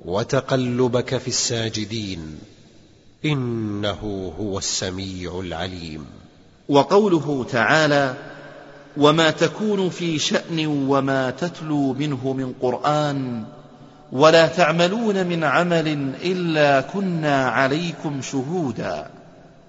وتقلبك 0.05 1.19
في 1.19 1.29
الساجدين 1.29 2.39
إنه 3.25 4.33
هو 4.41 4.59
السميع 4.59 5.41
العليم. 5.41 6.05
وقوله 6.69 7.47
تعالى 7.51 8.15
وما 8.97 9.31
تكون 9.31 9.91
في 9.91 10.19
شأن 10.19 10.67
وما 10.67 11.31
تتلو 11.31 11.93
منه 11.93 12.33
من 12.33 12.53
قرآن 12.63 13.45
ولا 14.13 14.47
تعملون 14.47 15.27
من 15.27 15.45
عمل 15.45 15.89
إلا 16.23 16.81
كنا 16.81 17.49
عليكم 17.49 18.23
شهودا. 18.23 19.18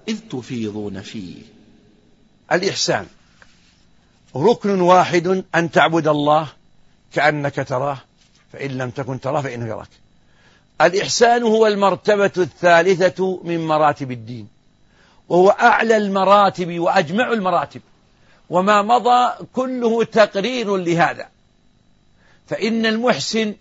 إذ 0.08 0.18
تفيضون 0.30 1.02
فيه. 1.02 1.42
الإحسان. 2.52 3.06
ركن 4.36 4.80
واحد 4.80 5.44
أن 5.54 5.70
تعبد 5.70 6.08
الله 6.08 6.48
كأنك 7.12 7.54
تراه 7.54 7.98
فإن 8.52 8.70
لم 8.70 8.90
تكن 8.90 9.20
تراه 9.20 9.40
فإنه 9.40 9.66
يراك. 9.66 9.88
الإحسان 10.80 11.42
هو 11.42 11.66
المرتبة 11.66 12.32
الثالثة 12.36 13.40
من 13.44 13.66
مراتب 13.66 14.12
الدين 14.12 14.48
وهو 15.28 15.48
أعلى 15.50 15.96
المراتب 15.96 16.78
وأجمع 16.78 17.32
المراتب 17.32 17.80
وما 18.50 18.82
مضى 18.82 19.46
كله 19.52 20.04
تقرير 20.04 20.76
لهذا. 20.76 21.28
فإن 22.48 22.86
المحسن 22.86 23.54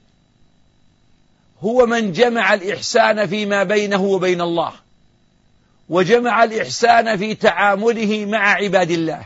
هو 1.61 1.85
من 1.85 2.11
جمع 2.11 2.53
الإحسان 2.53 3.27
فيما 3.27 3.63
بينه 3.63 4.01
وبين 4.01 4.41
الله. 4.41 4.73
وجمع 5.89 6.43
الإحسان 6.43 7.17
في 7.17 7.35
تعامله 7.35 8.25
مع 8.25 8.53
عباد 8.53 8.91
الله. 8.91 9.25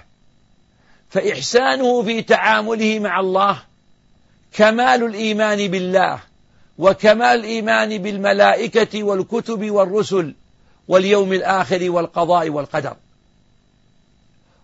فإحسانه 1.10 2.04
في 2.04 2.22
تعامله 2.22 3.00
مع 3.00 3.20
الله 3.20 3.64
كمال 4.54 5.04
الإيمان 5.04 5.68
بالله 5.68 6.20
وكمال 6.78 7.40
الإيمان 7.40 7.98
بالملائكة 7.98 9.04
والكتب 9.04 9.72
والرسل 9.72 10.36
واليوم 10.88 11.34
الآخر 11.34 11.92
والقضاء 11.92 12.50
والقدر. 12.50 12.96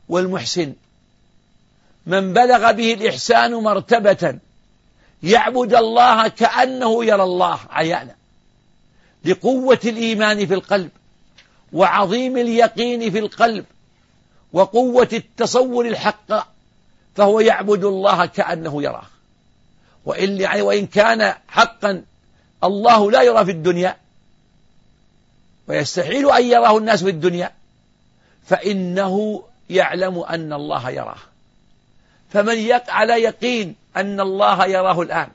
والمحسن 0.10 0.74
من 2.06 2.34
بلغ 2.34 2.72
به 2.72 2.94
الإحسان 2.94 3.54
مرتبة 3.54 4.40
يعبد 5.24 5.76
الله 5.76 6.28
كأنه 6.28 7.06
يرى 7.06 7.24
الله 7.24 7.60
عيانا 7.70 8.16
لقوة 9.26 9.80
الإيمان 9.86 10.46
في 10.48 10.54
القلب 10.54 10.90
وعظيم 11.74 12.38
اليقين 12.38 13.12
في 13.12 13.20
القلب 13.20 13.66
وقوة 14.54 15.10
التصور 15.14 15.86
الحق 15.86 16.48
فهو 17.16 17.40
يعبد 17.40 17.84
الله 17.84 18.26
كأنه 18.26 18.84
يراه. 18.84 19.06
وإن, 20.06 20.42
يعني 20.42 20.62
وإن 20.62 20.88
كان 20.88 21.34
حقا 21.48 22.04
الله 22.64 23.12
لا 23.12 23.22
يرى 23.22 23.46
في 23.46 23.52
الدنيا 23.52 23.98
ويستحيل 25.68 26.32
أن 26.32 26.44
يراه 26.44 26.78
الناس 26.78 27.04
في 27.04 27.10
الدنيا 27.10 27.52
فإنه 28.46 29.44
يعلم 29.70 30.20
أن 30.20 30.54
الله 30.54 30.90
يراه. 30.90 31.20
فمن 32.34 32.58
يق 32.58 32.90
على 32.90 33.14
يقين 33.14 33.76
أن 33.98 34.20
الله 34.20 34.66
يراه 34.66 35.02
الآن 35.02 35.30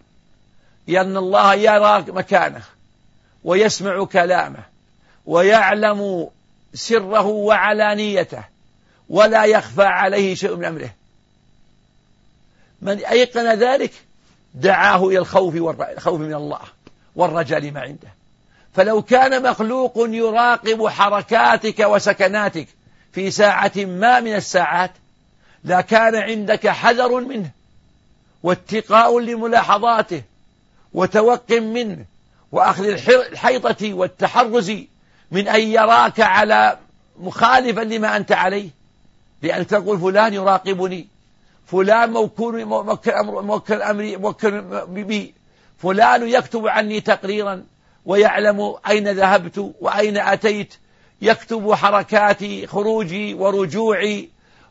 لأن 0.86 1.16
الله 1.16 1.54
يرى 1.54 2.04
مكانه 2.08 2.62
ويسمع 3.44 4.04
كلامه 4.04 4.73
ويعلم 5.26 6.28
سره 6.74 7.26
وعلانيته 7.26 8.44
ولا 9.08 9.44
يخفى 9.44 9.82
عليه 9.82 10.34
شيء 10.34 10.56
من 10.56 10.64
أمره. 10.64 10.90
من 12.82 12.98
أيقن 12.98 13.58
ذلك 13.58 13.92
دعاه 14.54 15.08
إلى 15.08 15.18
الخوف 15.18 15.54
والخوف 15.54 16.20
من 16.20 16.34
الله 16.34 16.60
والرجاء 17.16 17.58
لما 17.58 17.80
عنده. 17.80 18.08
فلو 18.74 19.02
كان 19.02 19.50
مخلوق 19.50 19.92
يراقب 19.96 20.86
حركاتك 20.86 21.80
وسكناتك 21.80 22.68
في 23.12 23.30
ساعة 23.30 23.72
ما 23.76 24.20
من 24.20 24.34
الساعات 24.34 24.90
لكان 25.64 26.14
عندك 26.14 26.68
حذر 26.68 27.20
منه 27.20 27.50
واتقاء 28.42 29.20
لملاحظاته 29.20 30.22
وتوق 30.94 31.52
منه 31.52 32.04
وأخذ 32.52 32.84
الحيطة 32.86 33.94
والتحرز 33.94 34.72
من 35.34 35.48
أن 35.48 35.60
يراك 35.60 36.20
على 36.20 36.78
مخالفا 37.20 37.80
لما 37.80 38.16
أنت 38.16 38.32
عليه. 38.32 38.68
لأن 39.42 39.66
تقول 39.66 40.00
فلان 40.00 40.34
يراقبني. 40.34 41.08
فلان 41.66 42.10
موكل 42.10 42.64
موكل 42.64 43.10
أمر 43.10 43.42
موكل 43.42 43.82
أمري 43.82 44.16
موكل 44.16 44.60
بي. 44.86 45.34
فلان 45.78 46.28
يكتب 46.28 46.66
عني 46.66 47.00
تقريرا 47.00 47.64
ويعلم 48.06 48.74
أين 48.88 49.08
ذهبت 49.08 49.72
وأين 49.80 50.18
أتيت. 50.18 50.74
يكتب 51.22 51.74
حركاتي 51.74 52.66
خروجي 52.66 53.34
ورجوعي 53.34 54.28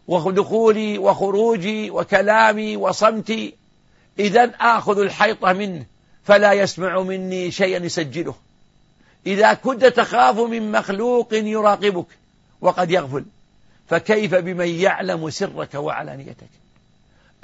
ودخولي 0.08 0.97
وخروجي 0.97 1.91
وكلامي 1.91 2.78
وصمتي. 2.78 3.54
إذا 4.19 4.52
آخذ 4.60 4.99
الحيطة 4.99 5.54
منه 5.54 5.86
فلا 6.23 6.54
يسمع 6.54 7.02
مني 7.02 7.52
شيئا 7.52 7.86
يسجله. 7.86 8.36
إذا 9.27 9.53
كنت 9.53 9.86
تخاف 9.86 10.39
من 10.39 10.71
مخلوق 10.71 11.33
يراقبك 11.33 12.05
وقد 12.62 12.91
يغفل 12.91 13.25
فكيف 13.89 14.36
بمن 14.36 14.67
يعلم 14.67 15.29
سرك 15.29 15.73
وعلانيتك؟ 15.75 16.49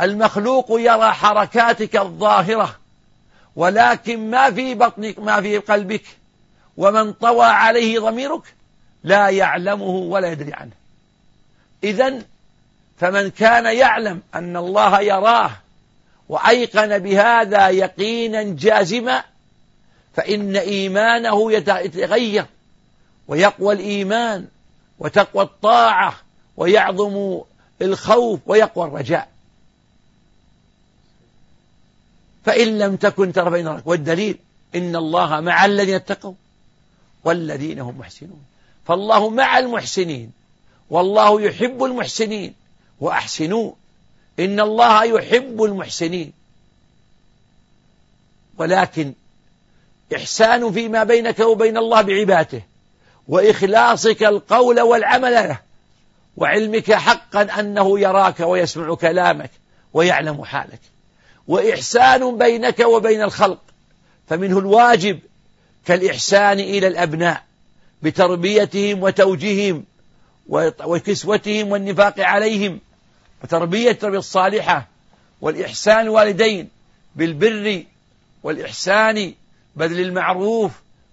المخلوق 0.02 0.68
يرى 0.72 1.12
حركاتك 1.12 1.96
الظاهرة 1.96 2.76
ولكن 3.56 4.30
ما 4.30 4.52
في 4.52 4.76
بطنك 4.76 5.20
ما 5.20 5.42
في 5.42 5.58
قلبك 5.58 6.04
ومن 6.78 7.14
طوى 7.14 7.46
عليه 7.46 8.00
ضميرك 8.00 8.42
لا 9.04 9.30
يعلمه 9.30 9.86
ولا 9.86 10.32
يدري 10.32 10.54
عنه. 10.54 10.72
إذا 11.84 12.22
فمن 13.00 13.30
كان 13.30 13.66
يعلم 13.78 14.22
أن 14.36 14.58
الله 14.58 15.02
يراه 15.02 15.52
وأيقن 16.30 17.00
بهذا 17.00 17.70
يقينا 17.70 18.44
جازما 18.44 19.24
فإن 20.16 20.56
إيمانه 20.58 21.52
يتغير 21.52 22.46
ويقوى 23.28 23.74
الإيمان 23.74 24.48
وتقوى 25.00 25.44
الطاعة 25.44 26.18
ويعظم 26.58 27.42
الخوف 27.82 28.40
ويقوى 28.46 28.86
الرجاء. 28.88 29.30
فإن 32.46 32.78
لم 32.80 32.96
تكن 32.96 33.34
ترى 33.34 33.52
فإن 33.52 33.82
والدليل 33.86 34.38
إن 34.76 34.96
الله 34.96 35.40
مع 35.40 35.66
الذين 35.66 35.96
اتقوا 35.96 36.34
والذين 37.24 37.80
هم 37.80 37.98
محسنون. 37.98 38.44
فالله 38.88 39.30
مع 39.30 39.60
المحسنين 39.60 40.32
والله 40.90 41.42
يحب 41.42 41.84
المحسنين 41.84 42.54
وأحسنوا. 43.00 43.72
إن 44.40 44.60
الله 44.60 45.04
يحب 45.04 45.64
المحسنين. 45.64 46.34
ولكن 48.58 49.14
إحسان 50.16 50.72
فيما 50.72 51.04
بينك 51.04 51.40
وبين 51.40 51.78
الله 51.78 52.02
بعباده 52.02 52.62
وإخلاصك 53.28 54.24
القول 54.24 54.80
والعمل 54.80 55.34
له 55.34 55.60
وعلمك 56.38 56.94
حقا 56.94 57.42
أنه 57.42 58.00
يراك 58.00 58.40
ويسمع 58.40 58.96
كلامك 58.96 59.52
ويعلم 59.94 60.44
حالك. 60.44 60.80
وإحسان 61.48 62.38
بينك 62.38 62.80
وبين 62.80 63.22
الخلق 63.22 63.60
فمنه 64.30 64.60
الواجب 64.60 65.20
كالإحسان 65.86 66.60
إلى 66.60 66.88
الأبناء 66.88 67.44
بتربيتهم 68.02 69.04
وتوجيههم 69.04 69.86
وكسوتهم 70.86 71.72
والنفاق 71.72 72.20
عليهم 72.20 72.80
وتربية 73.44 73.98
الصالحة 74.04 74.88
والإحسان 75.42 76.00
الوالدين 76.00 76.70
بالبر 77.16 77.84
والإحسان 78.44 79.34
بذل 79.80 80.00
المعروف 80.00 80.72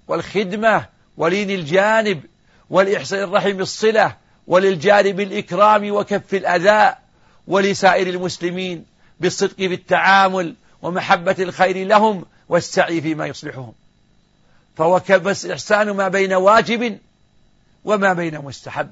والخدمة 0.09 0.87
ولين 1.17 1.51
الجانب 1.51 2.23
والإحسان 2.71 3.23
الرحم 3.23 3.53
بالصلة 3.53 4.17
وللجار 4.47 5.13
بالإكرام 5.13 5.91
وكف 5.91 6.35
الأذى 6.35 6.95
ولسائر 7.47 8.07
المسلمين 8.07 8.85
بالصدق 9.21 9.57
في 9.57 9.75
التعامل 9.75 10.55
ومحبة 10.83 11.37
الخير 11.39 11.87
لهم 11.87 12.25
والسعي 12.49 13.01
فيما 13.01 13.27
يصلحهم. 13.27 13.73
فهو 14.77 15.01
كبس 15.01 15.47
إحسان 15.47 15.91
ما 15.91 16.09
بين 16.09 16.33
واجب 16.33 16.99
وما 17.85 18.13
بين 18.13 18.39
مستحب. 18.39 18.91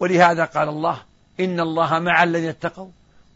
ولهذا 0.00 0.44
قال 0.44 0.68
الله 0.68 1.02
إن 1.40 1.60
الله 1.60 1.98
مع 1.98 2.22
الذين 2.22 2.48
اتقوا 2.48 2.88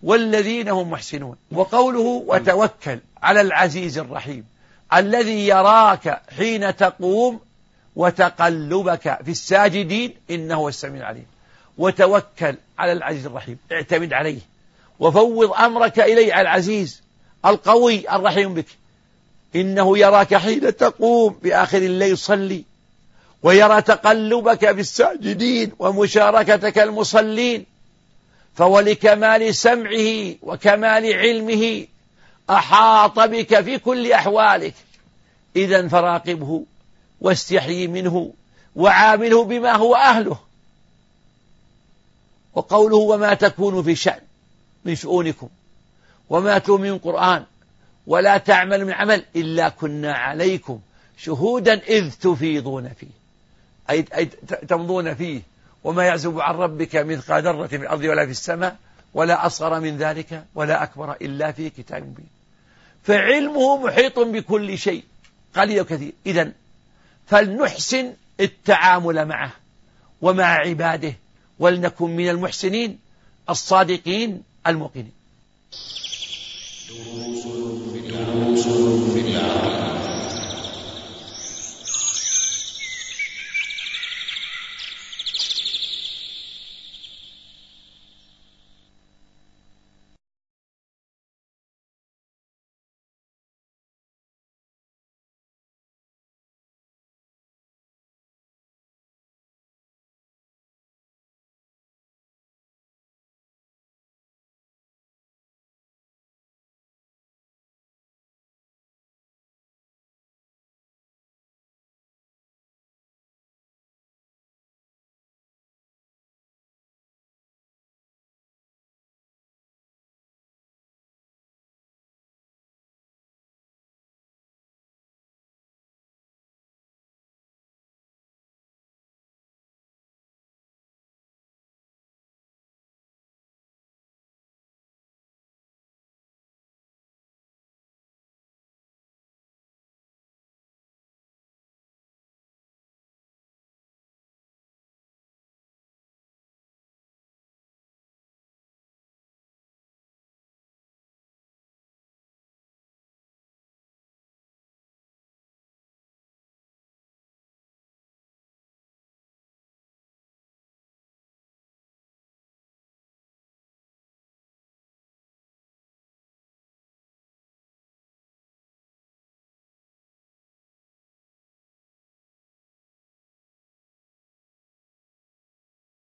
والذين 0.02 0.68
هم 0.68 0.90
محسنون. 0.90 1.36
وقوله 1.52 2.24
وتوكل 2.26 2.98
على 3.22 3.40
العزيز 3.40 3.98
الرحيم. 3.98 4.49
الذي 4.94 5.48
يراك 5.48 6.22
حين 6.36 6.76
تقوم 6.76 7.40
وتقلبك 7.96 9.18
في 9.24 9.30
الساجدين 9.30 10.14
إنه 10.30 10.54
هو 10.54 10.68
السميع 10.68 11.00
العليم. 11.00 11.26
وتوكل 11.78 12.54
على 12.78 12.92
العزيز 12.92 13.26
الرحيم 13.26 13.58
اعتمد 13.72 14.12
عليه. 14.12 14.38
وفوض 15.00 15.52
أمرك 15.52 16.00
إليه 16.00 16.32
على 16.32 16.42
العزيز 16.42 17.02
القوي 17.46 18.10
الرحيم 18.12 18.54
بك. 18.54 18.66
إنه 19.56 19.98
يراك 19.98 20.34
حين 20.34 20.76
تقوم 20.76 21.38
بآخر 21.42 21.78
الليل 21.78 22.18
صلي. 22.18 22.64
ويرى 23.42 23.82
تقلبك 23.82 24.72
في 24.72 24.80
الساجدين 24.80 25.72
ومشاركتك 25.78 26.78
المصلين. 26.78 27.66
فولكمال 28.54 29.54
سمعه 29.54 30.34
وكمال 30.42 31.14
علمه 31.14 31.86
أحاط 32.50 33.18
بك 33.18 33.60
في 33.60 33.78
كل 33.78 34.12
أحوالك. 34.12 34.74
إذا 35.56 35.88
فراقبه 35.88 36.64
واستحيي 37.20 37.86
منه 37.86 38.32
وعامله 38.76 39.44
بما 39.44 39.76
هو 39.76 39.94
أهله. 39.94 40.38
وقوله 42.54 42.96
وما 42.96 43.34
تكون 43.34 43.82
في 43.82 43.94
شأن 43.94 44.20
من 44.84 44.94
شؤونكم 44.94 45.48
وما 46.30 46.58
تؤمن 46.58 46.90
من 46.90 46.98
قرآن 46.98 47.44
ولا 48.06 48.38
تعمل 48.38 48.84
من 48.84 48.92
عمل 48.92 49.24
إلا 49.36 49.68
كنا 49.68 50.12
عليكم 50.12 50.80
شهودا 51.16 51.74
إذ 51.74 52.10
تفيضون 52.10 52.88
فيه. 52.88 53.20
أي, 53.90 54.04
أي 54.14 54.26
تمضون 54.68 55.14
فيه. 55.14 55.42
وما 55.84 56.04
يعزب 56.04 56.40
عن 56.40 56.54
ربك 56.54 56.96
مثقال 56.96 57.42
ذرة 57.42 57.66
في 57.66 57.76
الأرض 57.76 58.00
ولا 58.00 58.24
في 58.24 58.30
السماء 58.30 58.76
ولا 59.14 59.46
أصغر 59.46 59.80
من 59.80 59.96
ذلك 59.98 60.44
ولا 60.54 60.82
أكبر 60.82 61.12
إلا 61.12 61.52
في 61.52 61.70
كتاب 61.70 62.02
مبين. 62.02 62.39
فعلمه 63.04 63.86
محيط 63.86 64.18
بكل 64.18 64.78
شيء 64.78 65.04
قليل 65.56 65.80
وكثير 65.80 66.12
إذا 66.26 66.52
فلنحسن 67.26 68.12
التعامل 68.40 69.24
معه 69.24 69.52
ومع 70.22 70.44
عباده 70.44 71.14
ولنكن 71.58 72.16
من 72.16 72.28
المحسنين 72.28 72.98
الصادقين 73.50 74.42
الموقنين. 74.66 75.12
دروس 78.10 78.68
في 79.14 79.20